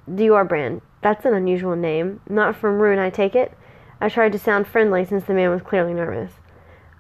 Diorbrand, 0.10 0.80
that's 1.02 1.26
an 1.26 1.34
unusual 1.34 1.76
name. 1.76 2.22
Not 2.30 2.56
from 2.56 2.80
Rune, 2.80 2.98
I 2.98 3.10
take 3.10 3.36
it? 3.36 3.52
I 4.00 4.08
tried 4.08 4.32
to 4.32 4.40
sound 4.40 4.66
friendly 4.66 5.04
since 5.04 5.26
the 5.26 5.34
man 5.34 5.50
was 5.50 5.62
clearly 5.62 5.94
nervous. 5.94 6.32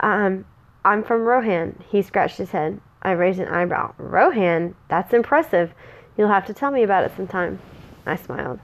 Um, 0.01 0.43
I'm 0.83 1.05
from 1.05 1.23
Rohan. 1.23 1.81
He 1.89 2.01
scratched 2.01 2.37
his 2.37 2.51
head. 2.51 2.81
I 3.01 3.11
raised 3.11 3.39
an 3.39 3.47
eyebrow. 3.47 3.93
Rohan? 3.97 4.75
That's 4.89 5.13
impressive. 5.13 5.73
You'll 6.17 6.27
have 6.27 6.47
to 6.47 6.53
tell 6.53 6.71
me 6.71 6.83
about 6.83 7.05
it 7.05 7.15
sometime. 7.15 7.61
I 8.05 8.17
smiled. 8.17 8.59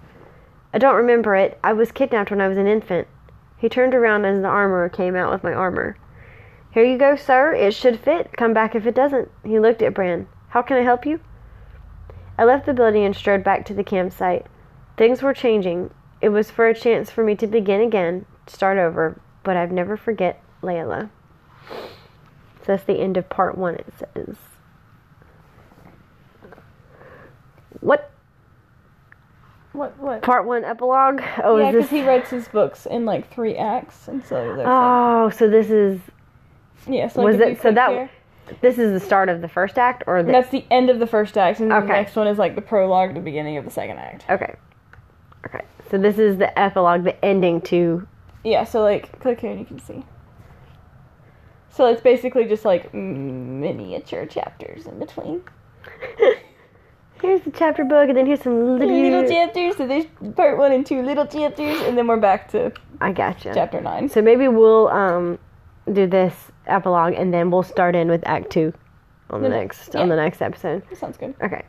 I 0.73 0.77
don't 0.77 0.97
remember 0.97 1.35
it. 1.35 1.57
I 1.63 1.71
was 1.71 1.93
kidnapped 1.93 2.31
when 2.31 2.41
I 2.41 2.49
was 2.49 2.57
an 2.57 2.67
infant. 2.67 3.07
He 3.57 3.69
turned 3.69 3.95
around 3.95 4.25
as 4.25 4.41
the 4.41 4.49
armorer 4.49 4.89
came 4.89 5.15
out 5.15 5.31
with 5.31 5.41
my 5.41 5.53
armor. 5.53 5.95
Here 6.73 6.83
you 6.83 6.97
go, 6.97 7.15
sir. 7.15 7.53
It 7.53 7.75
should 7.75 7.99
fit. 7.99 8.31
Come 8.35 8.51
back 8.51 8.73
if 8.73 8.87
it 8.87 8.95
doesn't. 8.95 9.29
He 9.45 9.59
looked 9.59 9.83
at 9.83 9.93
Bran. 9.93 10.27
How 10.49 10.63
can 10.63 10.77
I 10.77 10.81
help 10.81 11.05
you? 11.05 11.19
I 12.35 12.45
left 12.45 12.65
the 12.65 12.73
building 12.73 13.05
and 13.05 13.15
strode 13.15 13.43
back 13.43 13.63
to 13.65 13.75
the 13.75 13.83
campsite. 13.83 14.47
Things 14.97 15.21
were 15.21 15.35
changing. 15.35 15.91
It 16.19 16.29
was 16.29 16.49
for 16.49 16.67
a 16.67 16.73
chance 16.73 17.11
for 17.11 17.23
me 17.23 17.35
to 17.35 17.45
begin 17.45 17.81
again, 17.81 18.25
start 18.47 18.79
over, 18.79 19.19
but 19.43 19.55
I'd 19.55 19.71
never 19.71 19.95
forget 19.95 20.41
Layla. 20.63 21.09
So 21.69 22.67
that's 22.67 22.85
the 22.85 22.99
end 22.99 23.17
of 23.17 23.29
part 23.29 23.55
one, 23.55 23.75
it 23.75 23.93
says. 23.97 24.35
What? 27.81 28.09
What? 29.73 29.99
What? 29.99 30.21
Part 30.23 30.45
one 30.45 30.63
epilogue? 30.63 31.21
Oh, 31.43 31.57
yeah, 31.57 31.71
because 31.71 31.89
this. 31.89 31.99
he 31.99 32.07
writes 32.07 32.31
his 32.31 32.47
books 32.47 32.87
in 32.87 33.05
like 33.05 33.31
three 33.31 33.57
acts, 33.57 34.07
and 34.07 34.25
so 34.25 34.63
Oh, 34.65 35.29
so 35.29 35.49
this 35.49 35.69
is 35.69 35.99
yeah. 36.87 37.07
So 37.07 37.21
was 37.23 37.39
it- 37.39 37.61
so 37.61 37.71
that- 37.71 37.91
here- 37.91 38.09
this 38.61 38.77
is 38.77 38.91
the 38.91 38.99
start 38.99 39.29
of 39.29 39.41
the 39.41 39.47
first 39.47 39.77
act, 39.79 40.03
or 40.05 40.21
the 40.21 40.31
that's 40.31 40.49
the 40.49 40.65
end 40.69 40.89
of 40.89 40.99
the 40.99 41.07
first 41.07 41.37
act, 41.37 41.59
and 41.59 41.71
then 41.71 41.79
the 41.81 41.93
next 41.93 42.15
one 42.15 42.27
is 42.27 42.37
like 42.37 42.55
the 42.55 42.61
prologue, 42.61 43.13
the 43.13 43.21
beginning 43.21 43.57
of 43.57 43.63
the 43.65 43.71
second 43.71 43.97
act. 43.97 44.25
okay, 44.29 44.55
okay. 45.45 45.61
So 45.89 45.97
this 45.97 46.17
is 46.19 46.37
the 46.37 46.57
epilogue, 46.59 47.03
the 47.03 47.23
ending 47.23 47.61
to. 47.61 48.05
Yeah. 48.43 48.63
So 48.65 48.81
like, 48.81 49.17
click 49.19 49.39
here 49.39 49.51
and 49.51 49.59
you 49.59 49.65
can 49.65 49.79
see. 49.79 50.03
So 51.69 51.85
it's 51.87 52.01
basically 52.01 52.45
just 52.45 52.65
like 52.65 52.93
miniature 52.93 54.25
chapters 54.25 54.85
in 54.85 54.99
between. 54.99 55.41
Here's 57.21 57.41
the 57.41 57.51
chapter 57.51 57.85
book, 57.85 58.09
and 58.09 58.17
then 58.17 58.25
here's 58.25 58.41
some 58.41 58.77
little. 58.77 58.93
Little 58.93 59.25
chapters. 59.29 59.77
So 59.77 59.87
there's 59.87 60.05
part 60.35 60.57
one 60.57 60.73
and 60.73 60.85
two 60.85 61.01
little 61.01 61.25
chapters, 61.25 61.79
and 61.83 61.97
then 61.97 62.05
we're 62.05 62.17
back 62.17 62.49
to 62.51 62.73
I 62.99 63.13
gotcha. 63.13 63.53
chapter 63.53 63.79
nine. 63.79 64.09
So 64.09 64.21
maybe 64.21 64.49
we'll 64.49 64.89
um 64.89 65.39
do 65.91 66.05
this 66.05 66.51
epilogue, 66.67 67.13
and 67.13 67.33
then 67.33 67.51
we'll 67.51 67.63
start 67.63 67.95
in 67.95 68.09
with 68.09 68.25
Act 68.25 68.49
Two 68.49 68.73
on 69.29 69.41
the 69.41 69.49
next 69.49 69.95
on 69.95 70.09
the 70.09 70.15
next 70.15 70.41
episode. 70.41 70.83
That 70.89 70.97
sounds 70.97 71.17
good. 71.17 71.35
Okay. 71.41 71.63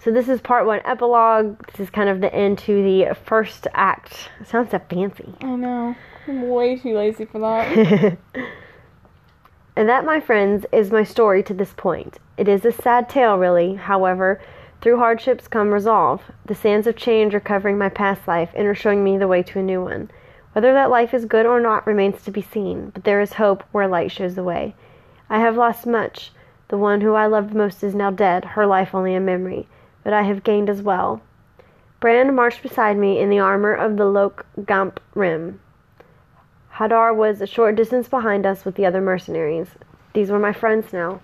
So 0.00 0.12
this 0.12 0.28
is 0.28 0.40
part 0.40 0.64
one 0.64 0.80
epilogue. 0.84 1.66
This 1.66 1.80
is 1.80 1.90
kind 1.90 2.08
of 2.08 2.20
the 2.20 2.32
end 2.32 2.58
to 2.60 2.82
the 2.84 3.14
first 3.14 3.66
act. 3.74 4.30
sounds 4.46 4.70
so 4.70 4.80
fancy. 4.88 5.34
I 5.42 5.56
know. 5.56 5.96
I'm 6.28 6.48
way 6.48 6.76
too 6.76 6.96
lazy 6.96 7.24
for 7.24 7.40
that. 7.40 8.16
And 9.78 9.88
that, 9.88 10.04
my 10.04 10.18
friends, 10.18 10.66
is 10.72 10.90
my 10.90 11.04
story 11.04 11.40
to 11.44 11.54
this 11.54 11.72
point. 11.76 12.18
It 12.36 12.48
is 12.48 12.64
a 12.64 12.72
sad 12.72 13.08
tale, 13.08 13.38
really. 13.38 13.76
However, 13.76 14.40
through 14.80 14.98
hardships 14.98 15.46
come 15.46 15.70
resolve. 15.70 16.20
The 16.46 16.56
sands 16.56 16.88
of 16.88 16.96
change 16.96 17.32
are 17.32 17.38
covering 17.38 17.78
my 17.78 17.88
past 17.88 18.26
life 18.26 18.50
and 18.56 18.66
are 18.66 18.74
showing 18.74 19.04
me 19.04 19.18
the 19.18 19.28
way 19.28 19.40
to 19.44 19.60
a 19.60 19.62
new 19.62 19.84
one. 19.84 20.10
Whether 20.52 20.72
that 20.72 20.90
life 20.90 21.14
is 21.14 21.24
good 21.24 21.46
or 21.46 21.60
not 21.60 21.86
remains 21.86 22.22
to 22.22 22.30
be 22.30 22.42
seen, 22.42 22.90
but 22.90 23.04
there 23.04 23.20
is 23.20 23.34
hope 23.34 23.62
where 23.72 23.86
light 23.86 24.10
shows 24.10 24.34
the 24.34 24.42
way. 24.42 24.74
I 25.30 25.40
have 25.40 25.56
lost 25.56 25.86
much. 25.86 26.32
The 26.68 26.78
one 26.78 27.00
who 27.00 27.14
I 27.14 27.26
loved 27.26 27.54
most 27.54 27.82
is 27.82 27.94
now 27.94 28.10
dead, 28.10 28.44
her 28.44 28.66
life 28.66 28.94
only 28.94 29.14
a 29.14 29.20
memory, 29.20 29.68
but 30.04 30.12
I 30.12 30.22
have 30.22 30.44
gained 30.44 30.68
as 30.68 30.82
well. 30.82 31.22
Brand 32.00 32.34
marched 32.34 32.62
beside 32.62 32.96
me 32.96 33.18
in 33.18 33.28
the 33.28 33.40
armor 33.40 33.74
of 33.74 33.96
the 33.96 34.04
Lok 34.04 34.46
Gamp 34.64 35.00
Rim. 35.14 35.60
Hadar 36.74 37.14
was 37.14 37.40
a 37.40 37.46
short 37.46 37.74
distance 37.74 38.08
behind 38.08 38.46
us 38.46 38.64
with 38.64 38.76
the 38.76 38.86
other 38.86 39.00
mercenaries. 39.00 39.68
These 40.12 40.30
were 40.30 40.38
my 40.38 40.52
friends 40.52 40.92
now. 40.92 41.20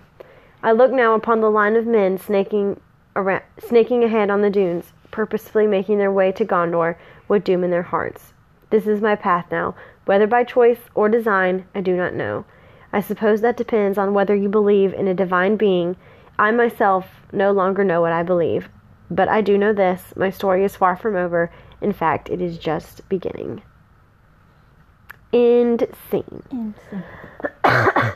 I 0.61 0.71
looked 0.71 0.93
now 0.93 1.15
upon 1.15 1.41
the 1.41 1.49
line 1.49 1.75
of 1.75 1.87
men 1.87 2.17
snaking, 2.17 2.79
around, 3.15 3.43
snaking 3.59 4.03
ahead 4.03 4.29
on 4.29 4.41
the 4.41 4.49
dunes, 4.49 4.93
purposefully 5.11 5.67
making 5.67 5.97
their 5.97 6.11
way 6.11 6.31
to 6.33 6.45
Gondor 6.45 6.97
with 7.27 7.43
doom 7.43 7.63
in 7.63 7.71
their 7.71 7.83
hearts. 7.83 8.33
This 8.75 8.87
is 8.87 8.99
my 8.99 9.15
path 9.15 9.45
now. 9.49 9.73
Whether 10.03 10.27
by 10.27 10.43
choice 10.43 10.81
or 10.95 11.07
design, 11.07 11.65
I 11.73 11.79
do 11.79 11.95
not 11.95 12.13
know. 12.13 12.43
I 12.91 12.99
suppose 12.99 13.39
that 13.39 13.55
depends 13.55 13.97
on 13.97 14.13
whether 14.13 14.35
you 14.35 14.49
believe 14.49 14.93
in 14.93 15.07
a 15.07 15.13
divine 15.13 15.55
being. 15.55 15.95
I 16.37 16.51
myself 16.51 17.07
no 17.31 17.53
longer 17.53 17.85
know 17.85 18.01
what 18.01 18.11
I 18.11 18.21
believe. 18.21 18.67
But 19.09 19.29
I 19.29 19.39
do 19.39 19.57
know 19.57 19.71
this 19.71 20.11
my 20.17 20.29
story 20.29 20.65
is 20.65 20.75
far 20.75 20.97
from 20.97 21.15
over. 21.15 21.53
In 21.79 21.93
fact, 21.93 22.29
it 22.29 22.41
is 22.41 22.57
just 22.57 23.07
beginning. 23.07 23.61
End 25.31 25.87
scene. 26.11 26.75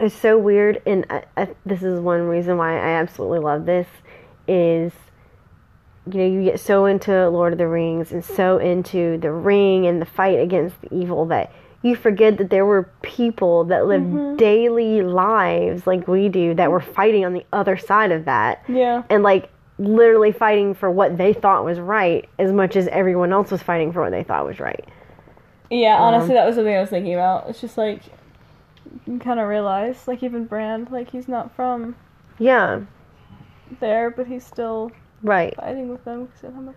It's 0.00 0.14
so 0.14 0.38
weird, 0.38 0.80
and 0.86 1.04
I, 1.10 1.24
I, 1.36 1.48
this 1.66 1.82
is 1.82 1.98
one 1.98 2.28
reason 2.28 2.56
why 2.56 2.74
I 2.76 2.90
absolutely 2.90 3.40
love 3.40 3.66
this. 3.66 3.88
Is 4.46 4.92
you 6.12 6.20
know 6.20 6.26
you 6.26 6.44
get 6.44 6.60
so 6.60 6.86
into 6.86 7.28
Lord 7.28 7.52
of 7.52 7.58
the 7.58 7.66
Rings 7.68 8.12
and 8.12 8.24
so 8.24 8.58
into 8.58 9.18
the 9.18 9.30
ring 9.32 9.86
and 9.86 10.00
the 10.00 10.06
fight 10.06 10.38
against 10.40 10.80
the 10.82 10.94
evil 10.94 11.26
that 11.26 11.52
you 11.82 11.94
forget 11.94 12.38
that 12.38 12.50
there 12.50 12.66
were 12.66 12.90
people 13.02 13.64
that 13.64 13.86
live 13.86 14.36
daily 14.36 15.00
lives 15.02 15.86
like 15.86 16.08
we 16.08 16.28
do 16.28 16.52
that 16.54 16.70
were 16.70 16.80
fighting 16.80 17.24
on 17.24 17.32
the 17.32 17.44
other 17.52 17.76
side 17.76 18.10
of 18.10 18.24
that 18.24 18.64
Yeah. 18.68 19.02
and 19.08 19.22
like 19.22 19.48
literally 19.78 20.32
fighting 20.32 20.74
for 20.74 20.90
what 20.90 21.16
they 21.16 21.32
thought 21.32 21.64
was 21.64 21.78
right 21.78 22.28
as 22.38 22.50
much 22.52 22.74
as 22.74 22.88
everyone 22.88 23.32
else 23.32 23.50
was 23.52 23.62
fighting 23.62 23.92
for 23.92 24.02
what 24.02 24.10
they 24.10 24.24
thought 24.24 24.44
was 24.44 24.58
right. 24.58 24.84
Yeah, 25.70 25.96
Um, 25.96 26.14
honestly, 26.14 26.34
that 26.34 26.46
was 26.46 26.56
something 26.56 26.74
I 26.74 26.80
was 26.80 26.90
thinking 26.90 27.14
about. 27.14 27.48
It's 27.48 27.60
just 27.60 27.78
like 27.78 28.00
you 29.06 29.18
kind 29.20 29.38
of 29.38 29.46
realize, 29.48 30.08
like 30.08 30.22
even 30.24 30.46
Brand, 30.46 30.90
like 30.90 31.10
he's 31.10 31.28
not 31.28 31.54
from 31.54 31.94
Yeah, 32.40 32.80
there, 33.78 34.10
but 34.10 34.26
he's 34.26 34.44
still 34.44 34.90
right. 35.22 35.54
fighting 35.56 35.88
with 35.88 36.04
them 36.04 36.26
because 36.26 36.44
of 36.44 36.54
how 36.54 36.60
much. 36.60 36.76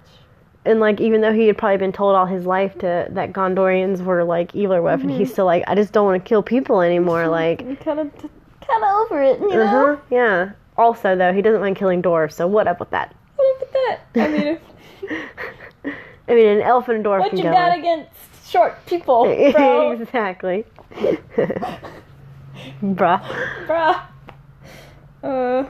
and 0.65 0.79
like 0.79 0.99
even 1.01 1.21
though 1.21 1.33
he 1.33 1.47
had 1.47 1.57
probably 1.57 1.77
been 1.77 1.91
told 1.91 2.15
all 2.15 2.25
his 2.25 2.45
life 2.45 2.73
to 2.79 3.07
that 3.09 3.33
Gondorians 3.33 4.01
were 4.03 4.23
like 4.23 4.53
evil 4.55 4.75
or 4.75 4.81
whatever, 4.81 5.07
he's 5.09 5.31
still 5.31 5.45
like, 5.45 5.63
I 5.67 5.75
just 5.75 5.91
don't 5.93 6.05
want 6.05 6.23
to 6.23 6.27
kill 6.27 6.43
people 6.43 6.81
anymore. 6.81 7.27
Like, 7.29 7.59
kind 7.83 7.99
of, 7.99 8.11
kind 8.13 8.83
of 8.83 8.89
over 9.01 9.21
it, 9.23 9.39
you 9.39 9.49
know. 9.49 9.61
Uh 9.61 9.67
huh. 9.67 9.95
Yeah. 10.09 10.51
Also, 10.77 11.15
though, 11.15 11.33
he 11.33 11.41
doesn't 11.41 11.61
mind 11.61 11.75
killing 11.75 12.01
dwarves, 12.01 12.33
so 12.33 12.47
what 12.47 12.67
up 12.67 12.79
with 12.79 12.89
that? 12.91 13.13
What 13.35 13.55
up 13.55 13.61
with 13.61 13.71
that? 13.73 13.99
I 14.15 14.27
mean, 14.29 14.47
if, 14.47 14.61
I 16.27 16.33
mean, 16.33 16.47
an 16.47 16.61
elf 16.61 16.87
and 16.89 17.05
a 17.05 17.09
dwarf 17.09 17.19
what 17.19 17.33
you 17.35 17.43
go. 17.43 17.51
got 17.51 17.77
against 17.77 18.09
short 18.49 18.83
people, 18.85 19.23
bro? 19.51 19.91
exactly. 19.91 20.65
Bruh. 22.81 23.21
Bruh. 23.67 24.01
Uh, 25.23 25.65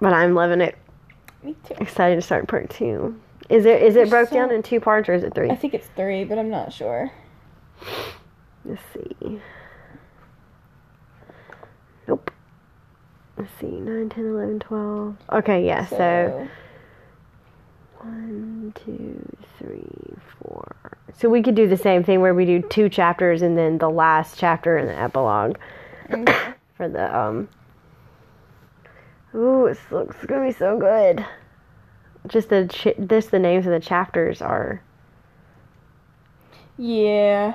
But 0.00 0.12
I'm 0.12 0.34
loving 0.34 0.60
it. 0.60 0.76
Me 1.44 1.56
too. 1.66 1.74
Excited 1.78 2.16
to 2.16 2.22
start 2.22 2.48
part 2.48 2.70
two. 2.70 3.20
Is 3.48 3.66
it 3.66 3.82
is 3.82 3.96
it 3.96 4.10
broke 4.10 4.30
so- 4.30 4.36
down 4.36 4.50
in 4.50 4.62
two 4.62 4.80
parts 4.80 5.08
or 5.08 5.14
is 5.14 5.22
it 5.22 5.34
three? 5.34 5.50
I 5.50 5.56
think 5.56 5.74
it's 5.74 5.88
three, 5.96 6.24
but 6.24 6.38
I'm 6.38 6.50
not 6.50 6.72
sure. 6.72 7.10
Let's 8.64 8.80
see. 8.94 9.40
Nope. 12.08 12.30
Let's 13.36 13.50
see. 13.60 13.66
9, 13.66 14.08
10, 14.08 14.24
11, 14.26 14.60
12. 14.60 15.16
Okay, 15.32 15.66
yeah, 15.66 15.84
so, 15.86 15.96
So, 15.96 16.48
one, 17.98 18.72
two, 18.76 19.36
three, 19.58 20.16
four. 20.40 20.76
So 21.16 21.28
we 21.28 21.42
could 21.42 21.54
do 21.54 21.66
the 21.66 21.76
same 21.76 22.04
thing 22.04 22.20
where 22.20 22.34
we 22.34 22.44
do 22.44 22.62
two 22.62 22.88
chapters 22.88 23.42
and 23.42 23.56
then 23.56 23.78
the 23.78 23.90
last 23.90 24.38
chapter 24.38 24.76
and 24.76 24.88
the 24.88 24.96
epilogue 24.96 25.56
okay. 26.10 26.54
for 26.76 26.88
the 26.88 27.16
um. 27.16 27.48
Ooh, 29.34 29.66
it 29.66 29.78
looks 29.90 30.24
gonna 30.26 30.46
be 30.46 30.52
so 30.52 30.78
good. 30.78 31.24
Just 32.26 32.48
the 32.48 32.68
ch- 32.68 32.96
this 32.98 33.26
the 33.26 33.38
names 33.38 33.66
of 33.66 33.72
the 33.72 33.80
chapters 33.80 34.40
are 34.40 34.82
yeah. 36.76 37.54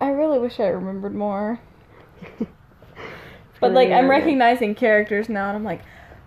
I 0.00 0.08
really 0.08 0.38
wish 0.38 0.60
I 0.60 0.66
remembered 0.66 1.14
more. 1.14 1.60
But 3.60 3.72
like, 3.72 3.90
I'm 3.90 4.10
recognizing 4.10 4.74
characters 4.74 5.30
now, 5.30 5.48
and 5.48 5.56
I'm 5.56 5.64
like, 5.64 5.80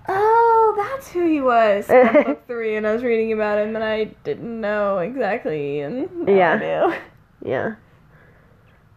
oh, 0.08 0.74
that's 0.76 1.12
who 1.12 1.28
he 1.28 1.40
was 1.40 1.86
from 1.86 2.12
book 2.24 2.48
three. 2.48 2.76
And 2.76 2.88
I 2.88 2.94
was 2.94 3.04
reading 3.04 3.32
about 3.32 3.60
him, 3.60 3.76
and 3.76 3.84
I 3.84 4.06
didn't 4.24 4.60
know 4.60 4.98
exactly, 4.98 5.82
and 5.82 6.28
Yeah. 6.28 7.00
Yeah. 7.46 7.76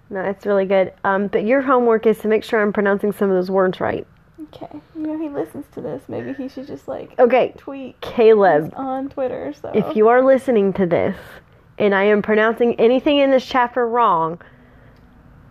No, 0.08 0.22
it's 0.22 0.46
really 0.46 0.64
good. 0.64 0.94
Um, 1.04 1.26
but 1.26 1.44
your 1.44 1.60
homework 1.60 2.06
is 2.06 2.18
to 2.20 2.28
make 2.28 2.42
sure 2.42 2.62
I'm 2.62 2.72
pronouncing 2.72 3.12
some 3.12 3.28
of 3.28 3.36
those 3.36 3.50
words 3.50 3.78
right. 3.78 4.06
Okay, 4.44 4.80
you 4.94 5.02
know 5.02 5.18
he 5.18 5.28
listens 5.28 5.66
to 5.72 5.80
this. 5.80 6.02
Maybe 6.08 6.32
he 6.32 6.48
should 6.48 6.66
just 6.66 6.88
like 6.88 7.18
Okay, 7.18 7.52
tweet 7.58 8.00
Caleb, 8.00 8.72
on 8.76 9.08
Twitter. 9.10 9.52
So 9.52 9.70
if 9.74 9.94
you 9.96 10.08
are 10.08 10.22
listening 10.24 10.72
to 10.74 10.86
this 10.86 11.16
and 11.78 11.94
I 11.94 12.04
am 12.04 12.22
pronouncing 12.22 12.74
anything 12.80 13.18
in 13.18 13.30
this 13.30 13.44
chapter 13.44 13.86
wrong, 13.86 14.40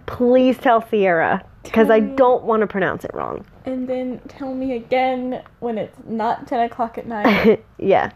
please 0.05 0.57
tell 0.57 0.81
Sierra 0.87 1.43
because 1.63 1.89
I 1.89 1.99
don't 1.99 2.43
want 2.43 2.61
to 2.61 2.67
pronounce 2.67 3.03
it 3.05 3.11
wrong. 3.13 3.45
and 3.65 3.87
then 3.87 4.19
tell 4.27 4.53
me 4.53 4.75
again 4.75 5.43
when 5.59 5.77
it's 5.77 5.95
not 6.07 6.47
ten 6.47 6.61
o'clock 6.61 6.97
at 6.97 7.05
night 7.05 7.63
yeah, 7.77 8.11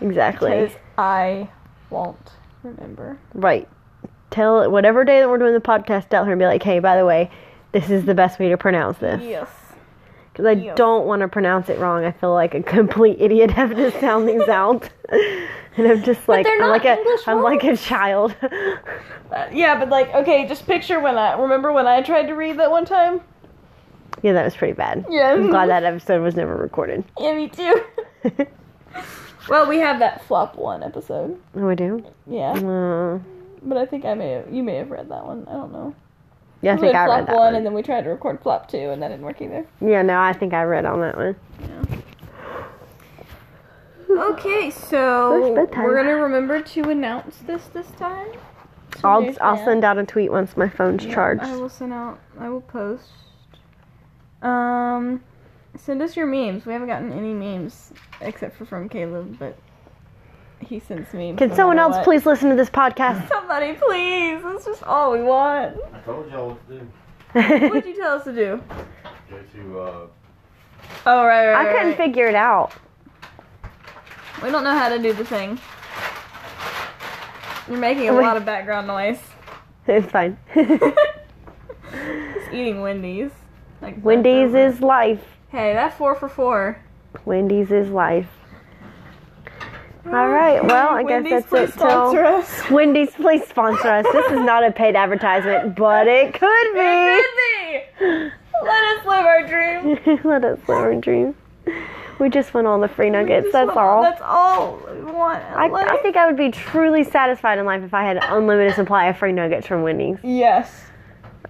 exactly. 0.00 0.50
because 0.50 0.76
I 0.98 1.48
won't 1.90 2.30
remember. 2.62 3.18
Right. 3.32 3.68
Tell 4.30 4.68
whatever 4.70 5.04
day 5.04 5.20
that 5.20 5.28
we're 5.28 5.38
doing 5.38 5.54
the 5.54 5.60
podcast, 5.60 6.08
tell 6.08 6.24
her 6.24 6.32
and 6.32 6.38
be 6.38 6.44
like, 6.46 6.62
hey, 6.62 6.80
by 6.80 6.96
the 6.96 7.06
way, 7.06 7.30
this 7.72 7.88
is 7.88 8.04
the 8.04 8.14
best 8.14 8.38
way 8.40 8.48
to 8.48 8.56
pronounce 8.56 8.98
this. 8.98 9.22
Yes. 9.22 9.48
Because 10.34 10.46
I 10.46 10.52
Yes. 10.52 10.76
don't 10.76 11.06
want 11.06 11.20
to 11.22 11.28
pronounce 11.28 11.68
it 11.68 11.78
wrong. 11.78 12.04
I 12.04 12.10
feel 12.10 12.32
like 12.34 12.54
a 12.56 12.62
complete 12.62 13.18
idiot 13.20 13.50
having 13.60 13.76
to 13.78 13.90
sound 14.00 14.28
these 14.28 14.48
out. 14.48 14.90
and 15.08 15.86
I'm 15.86 16.02
just 16.02 16.28
like 16.28 16.44
I'm 16.46 16.68
like 16.68 16.84
a 16.84 16.98
English 16.98 17.28
am 17.28 17.40
like 17.42 17.62
a 17.64 17.76
child. 17.76 18.34
Uh, 19.32 19.48
yeah, 19.52 19.76
but 19.78 19.88
like, 19.88 20.12
okay, 20.14 20.46
just 20.46 20.64
picture 20.64 21.00
when 21.00 21.16
I 21.18 21.32
remember 21.40 21.72
when 21.72 21.86
I 21.88 22.02
tried 22.02 22.26
to 22.26 22.34
read 22.34 22.56
that 22.60 22.70
one 22.70 22.84
time. 22.84 23.20
yeah, 24.22 24.32
that 24.32 24.44
was 24.44 24.54
pretty 24.54 24.74
bad. 24.74 25.04
Yeah. 25.10 25.32
I'm 25.32 25.50
glad 25.50 25.70
that 25.70 25.82
episode 25.82 26.22
was 26.22 26.36
never 26.36 26.54
recorded. 26.54 27.02
Yeah, 27.18 27.34
me 27.34 27.48
too. 27.48 27.84
well, 29.48 29.66
we 29.68 29.78
have 29.78 29.98
that 29.98 30.24
flop 30.26 30.56
one 30.56 30.82
episode. 30.84 31.40
oh, 31.56 31.68
I 31.68 31.74
do. 31.74 32.04
Yeah, 32.28 32.52
Uh, 32.52 33.18
but 33.62 33.76
I 33.76 33.86
think 33.86 34.04
I 34.04 34.14
may 34.14 34.30
have, 34.32 34.52
you 34.52 34.62
may 34.62 34.76
have 34.76 34.90
read 34.90 35.08
that 35.08 35.24
one. 35.26 35.46
I 35.48 35.52
don't 35.54 35.72
know. 35.72 35.94
Yeah, 36.64 36.72
I 36.72 36.74
we 36.76 36.80
think 36.80 36.96
I 36.96 37.06
read 37.06 37.26
that 37.26 37.34
one, 37.34 37.36
one. 37.36 37.54
and 37.56 37.66
then 37.66 37.74
we 37.74 37.82
tried 37.82 38.04
to 38.04 38.10
record 38.10 38.40
flop 38.40 38.68
two, 38.68 38.90
and 38.90 39.02
that 39.02 39.08
didn't 39.08 39.24
work 39.24 39.42
either. 39.42 39.66
Yeah, 39.80 40.02
no, 40.02 40.18
I 40.18 40.32
think 40.32 40.54
I 40.54 40.62
read 40.62 40.84
on 40.86 41.00
that 41.00 41.16
one. 41.16 41.36
Yeah. 41.60 42.00
Okay, 44.10 44.70
so 44.70 45.52
we're 45.52 45.96
gonna 45.96 46.16
remember 46.16 46.62
to 46.62 46.90
announce 46.90 47.36
this 47.38 47.66
this 47.66 47.90
time. 47.92 48.28
So 49.00 49.08
I'll 49.08 49.36
I'll 49.40 49.64
send 49.64 49.84
out 49.84 49.98
a 49.98 50.04
tweet 50.04 50.30
once 50.30 50.56
my 50.56 50.68
phone's 50.68 51.04
Yeah, 51.04 51.14
charged. 51.14 51.42
I 51.42 51.56
will 51.56 51.68
send 51.68 51.92
out. 51.92 52.18
I 52.38 52.48
will 52.48 52.60
post. 52.60 53.10
Um, 54.40 55.22
send 55.76 56.00
us 56.00 56.16
your 56.16 56.26
memes. 56.26 56.64
We 56.64 56.72
haven't 56.72 56.88
gotten 56.88 57.12
any 57.12 57.32
memes 57.34 57.92
except 58.20 58.56
for 58.56 58.64
from 58.64 58.88
Caleb, 58.88 59.36
but 59.38 59.56
he 60.60 60.80
sends 60.80 61.12
me. 61.12 61.34
Can 61.36 61.50
no 61.50 61.56
someone 61.56 61.78
else 61.78 61.96
what. 61.96 62.04
please 62.04 62.26
listen 62.26 62.50
to 62.50 62.56
this 62.56 62.70
podcast? 62.70 63.28
Somebody, 63.32 63.74
please. 63.74 64.42
That's 64.42 64.64
just 64.64 64.82
all 64.84 65.12
we 65.12 65.22
want. 65.22 65.76
I 65.92 65.98
told 66.00 66.30
y'all 66.30 66.48
what 66.50 66.68
to 66.68 66.78
do. 66.78 66.88
What'd 67.68 67.86
you 67.86 67.96
tell 67.96 68.16
us 68.16 68.24
to 68.24 68.32
do? 68.32 68.62
Go 69.30 69.38
to 69.54 69.80
uh, 69.80 70.06
Oh 71.06 71.24
right, 71.24 71.50
right. 71.50 71.66
I 71.66 71.72
couldn't 71.72 71.88
right. 71.88 71.96
figure 71.96 72.26
it 72.26 72.34
out. 72.34 72.72
We 74.42 74.50
don't 74.50 74.64
know 74.64 74.76
how 74.76 74.88
to 74.88 74.98
do 74.98 75.12
the 75.12 75.24
thing. 75.24 75.58
You're 77.68 77.78
making 77.78 78.08
a 78.08 78.14
Wait. 78.14 78.22
lot 78.22 78.36
of 78.36 78.44
background 78.44 78.86
noise. 78.86 79.18
It's 79.86 80.10
fine. 80.10 80.38
Just 80.54 80.94
eating 82.50 82.80
Wendy's. 82.80 83.30
Like 83.82 84.02
Wendy's 84.02 84.54
is 84.54 84.80
life. 84.80 85.22
Hey, 85.50 85.74
that 85.74 85.98
four 85.98 86.14
for 86.14 86.26
four. 86.26 86.80
Wendy's 87.26 87.70
is 87.70 87.90
life. 87.90 88.30
All 90.06 90.28
right, 90.28 90.62
well, 90.64 90.90
I 90.90 91.02
guess 91.02 91.10
Wendy's, 91.22 91.30
that's 91.32 91.46
please 91.46 91.68
it 91.70 91.78
till- 91.78 92.16
us. 92.26 92.70
Wendy's, 92.70 93.10
please 93.12 93.42
sponsor 93.48 93.88
us. 93.88 94.06
This 94.12 94.26
is 94.32 94.40
not 94.40 94.62
a 94.64 94.70
paid 94.70 94.96
advertisement, 94.96 95.74
but 95.76 96.06
it 96.06 96.34
could 96.34 96.66
It 96.76 97.88
be. 97.98 97.98
could 97.98 98.30
be. 98.30 98.30
Let 98.62 98.98
us 98.98 99.06
live 99.06 99.24
our 99.26 99.46
dream. 99.46 100.20
Let 100.24 100.44
us 100.44 100.58
live 100.68 100.78
our 100.78 100.94
dream. 100.94 101.34
We 102.20 102.28
just 102.28 102.54
want 102.54 102.66
all 102.66 102.78
the 102.78 102.86
free 102.88 103.10
nuggets. 103.10 103.48
That's 103.50 103.70
all. 103.76 104.02
That's 104.02 104.20
all 104.22 104.78
we 104.94 105.00
want. 105.10 105.42
I. 105.42 105.66
I 105.68 105.96
think 106.02 106.16
I 106.16 106.26
would 106.26 106.36
be 106.36 106.50
truly 106.50 107.02
satisfied 107.02 107.58
in 107.58 107.64
life 107.64 107.82
if 107.82 107.92
I 107.92 108.04
had 108.04 108.18
an 108.18 108.22
unlimited 108.28 108.74
supply 108.74 109.06
of 109.06 109.16
free 109.18 109.32
nuggets 109.32 109.66
from 109.66 109.82
Wendy's. 109.82 110.18
Yes. 110.22 110.82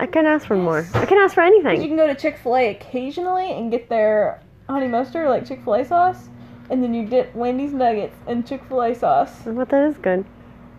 I 0.01 0.07
couldn't 0.07 0.27
ask 0.27 0.47
for 0.47 0.57
more. 0.57 0.87
I 0.95 1.05
can 1.07 1.19
ask 1.19 1.35
for 1.35 1.43
anything. 1.43 1.83
You 1.83 1.89
can 1.89 1.97
go 1.97 2.07
to 2.07 2.15
Chick 2.15 2.39
Fil 2.39 2.57
A 2.57 2.71
occasionally 2.71 3.53
and 3.53 3.71
get 3.71 3.89
their 3.89 4.41
honey 4.69 4.89
mustard, 4.89 5.29
like 5.29 5.47
Chick 5.47 5.63
Fil 5.63 5.75
A 5.75 5.85
sauce, 5.85 6.29
and 6.71 6.83
then 6.83 6.95
you 6.95 7.07
dip 7.07 7.35
Wendy's 7.35 7.73
nuggets 7.73 8.17
in 8.27 8.45
Chick 8.45 8.63
Fil 8.69 8.83
A 8.83 8.95
sauce. 8.95 9.31
But 9.45 9.69
that 9.71 9.89
is 9.91 9.97
good. 9.99 10.25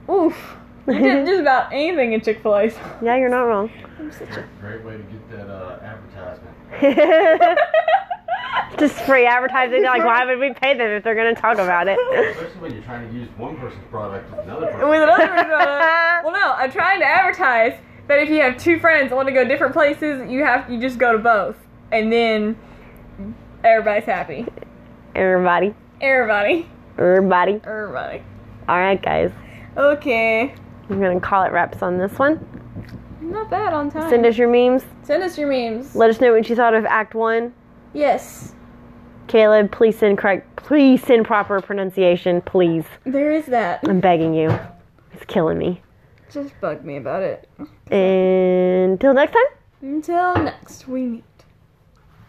Oof. 0.10 0.58
You 0.88 1.00
dip 1.00 1.26
just 1.26 1.41
about 1.41 1.74
anything 1.74 2.13
in 2.13 2.21
Chick 2.21 2.41
Fil 2.43 2.56
A 2.56 2.69
sauce. 2.69 2.82
Yeah, 3.02 3.15
you're 3.17 3.30
not 3.30 3.43
wrong. 3.43 3.69
I'm 4.00 4.12
such 4.12 4.38
a 4.38 4.45
great 4.62 4.84
way 4.84 4.98
to 4.98 5.04
get 5.04 5.32
that 5.32 5.50
uh, 5.50 5.80
advertisement. 5.82 7.60
Just 8.78 8.95
free 9.02 9.26
advertising. 9.26 9.84
Like, 9.84 10.04
why 10.04 10.26
would 10.26 10.39
we 10.39 10.54
pay 10.54 10.78
them 10.78 10.89
if 10.91 11.04
they're 11.04 11.15
going 11.15 11.34
to 11.34 11.39
talk 11.39 11.58
about 11.58 11.88
it? 11.88 11.98
Especially 12.32 12.60
when 12.60 12.74
you're 12.74 12.84
trying 12.84 13.08
to 13.08 13.13
use 13.13 13.30
one 13.38 13.56
person's 13.58 13.84
product 13.89 14.30
with 14.32 14.41
another 14.41 14.67
person's. 14.67 14.89
with 14.89 15.02
another 15.02 15.28
product. 15.28 16.26
Well, 16.26 16.34
no, 16.34 16.54
I'm 16.54 16.71
trying 16.71 17.00
to 17.00 17.06
advertise 17.06 17.80
that 18.08 18.19
if 18.19 18.30
you 18.30 18.41
have 18.41 18.58
two 18.58 18.80
friends 18.80 19.10
that 19.10 19.15
want 19.15 19.28
to 19.28 19.34
go 19.34 19.45
different 19.45 19.74
places, 19.74 20.30
you 20.30 20.43
have 20.43 20.69
you 20.69 20.80
just 20.80 20.98
go 20.98 21.13
to 21.13 21.19
both, 21.19 21.56
and 21.91 22.12
then 22.12 22.58
everybody's 23.63 24.06
happy. 24.06 24.46
Everybody. 25.16 25.74
Everybody, 26.02 26.68
Everybody. 26.98 27.62
everybody. 27.63 28.22
All 28.68 28.78
right, 28.78 29.02
guys. 29.02 29.32
Okay, 29.78 30.54
I'm 30.90 31.00
going 31.00 31.20
to 31.20 31.26
call 31.26 31.44
it 31.44 31.52
wraps 31.52 31.82
on 31.82 31.98
this 31.98 32.18
one. 32.20 32.46
not 33.22 33.50
bad 33.50 33.74
on 33.74 33.90
time. 33.92 34.10
Send 34.10 34.26
us 34.26 34.38
your 34.38 34.50
memes. 34.50 34.84
Send 35.04 35.24
us 35.24 35.38
your 35.38 35.48
memes. 35.50 35.96
Let 35.96 36.10
us 36.10 36.20
know 36.20 36.34
what 36.34 36.50
you 36.50 36.56
thought 36.56 36.74
of 36.74 36.86
Act 36.86 37.16
1. 37.16 37.54
yes, 37.94 38.54
Caleb, 39.28 39.72
please 39.72 39.98
send 39.98 40.18
correct, 40.20 40.56
please 40.58 41.02
send 41.04 41.26
proper 41.26 41.60
pronunciation, 41.62 42.42
please. 42.42 42.86
there 43.06 43.32
is 43.32 43.46
that. 43.48 43.80
I'm 43.88 44.00
begging 44.00 44.34
you. 44.36 44.58
It's 45.13 45.26
killing 45.26 45.58
me. 45.58 45.82
Just 46.30 46.54
bug 46.62 46.84
me 46.86 46.98
about 46.98 47.24
it. 47.24 47.50
Until 47.90 49.13
next 49.13 49.32
time. 49.34 49.44
Until 49.82 50.36
next 50.44 50.88
we 50.88 51.02
meet. 51.06 51.24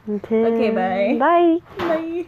Until 0.06 0.46
Okay, 0.46 0.70
bye. 0.70 1.18
Bye. 1.18 1.58
Bye. 1.78 2.26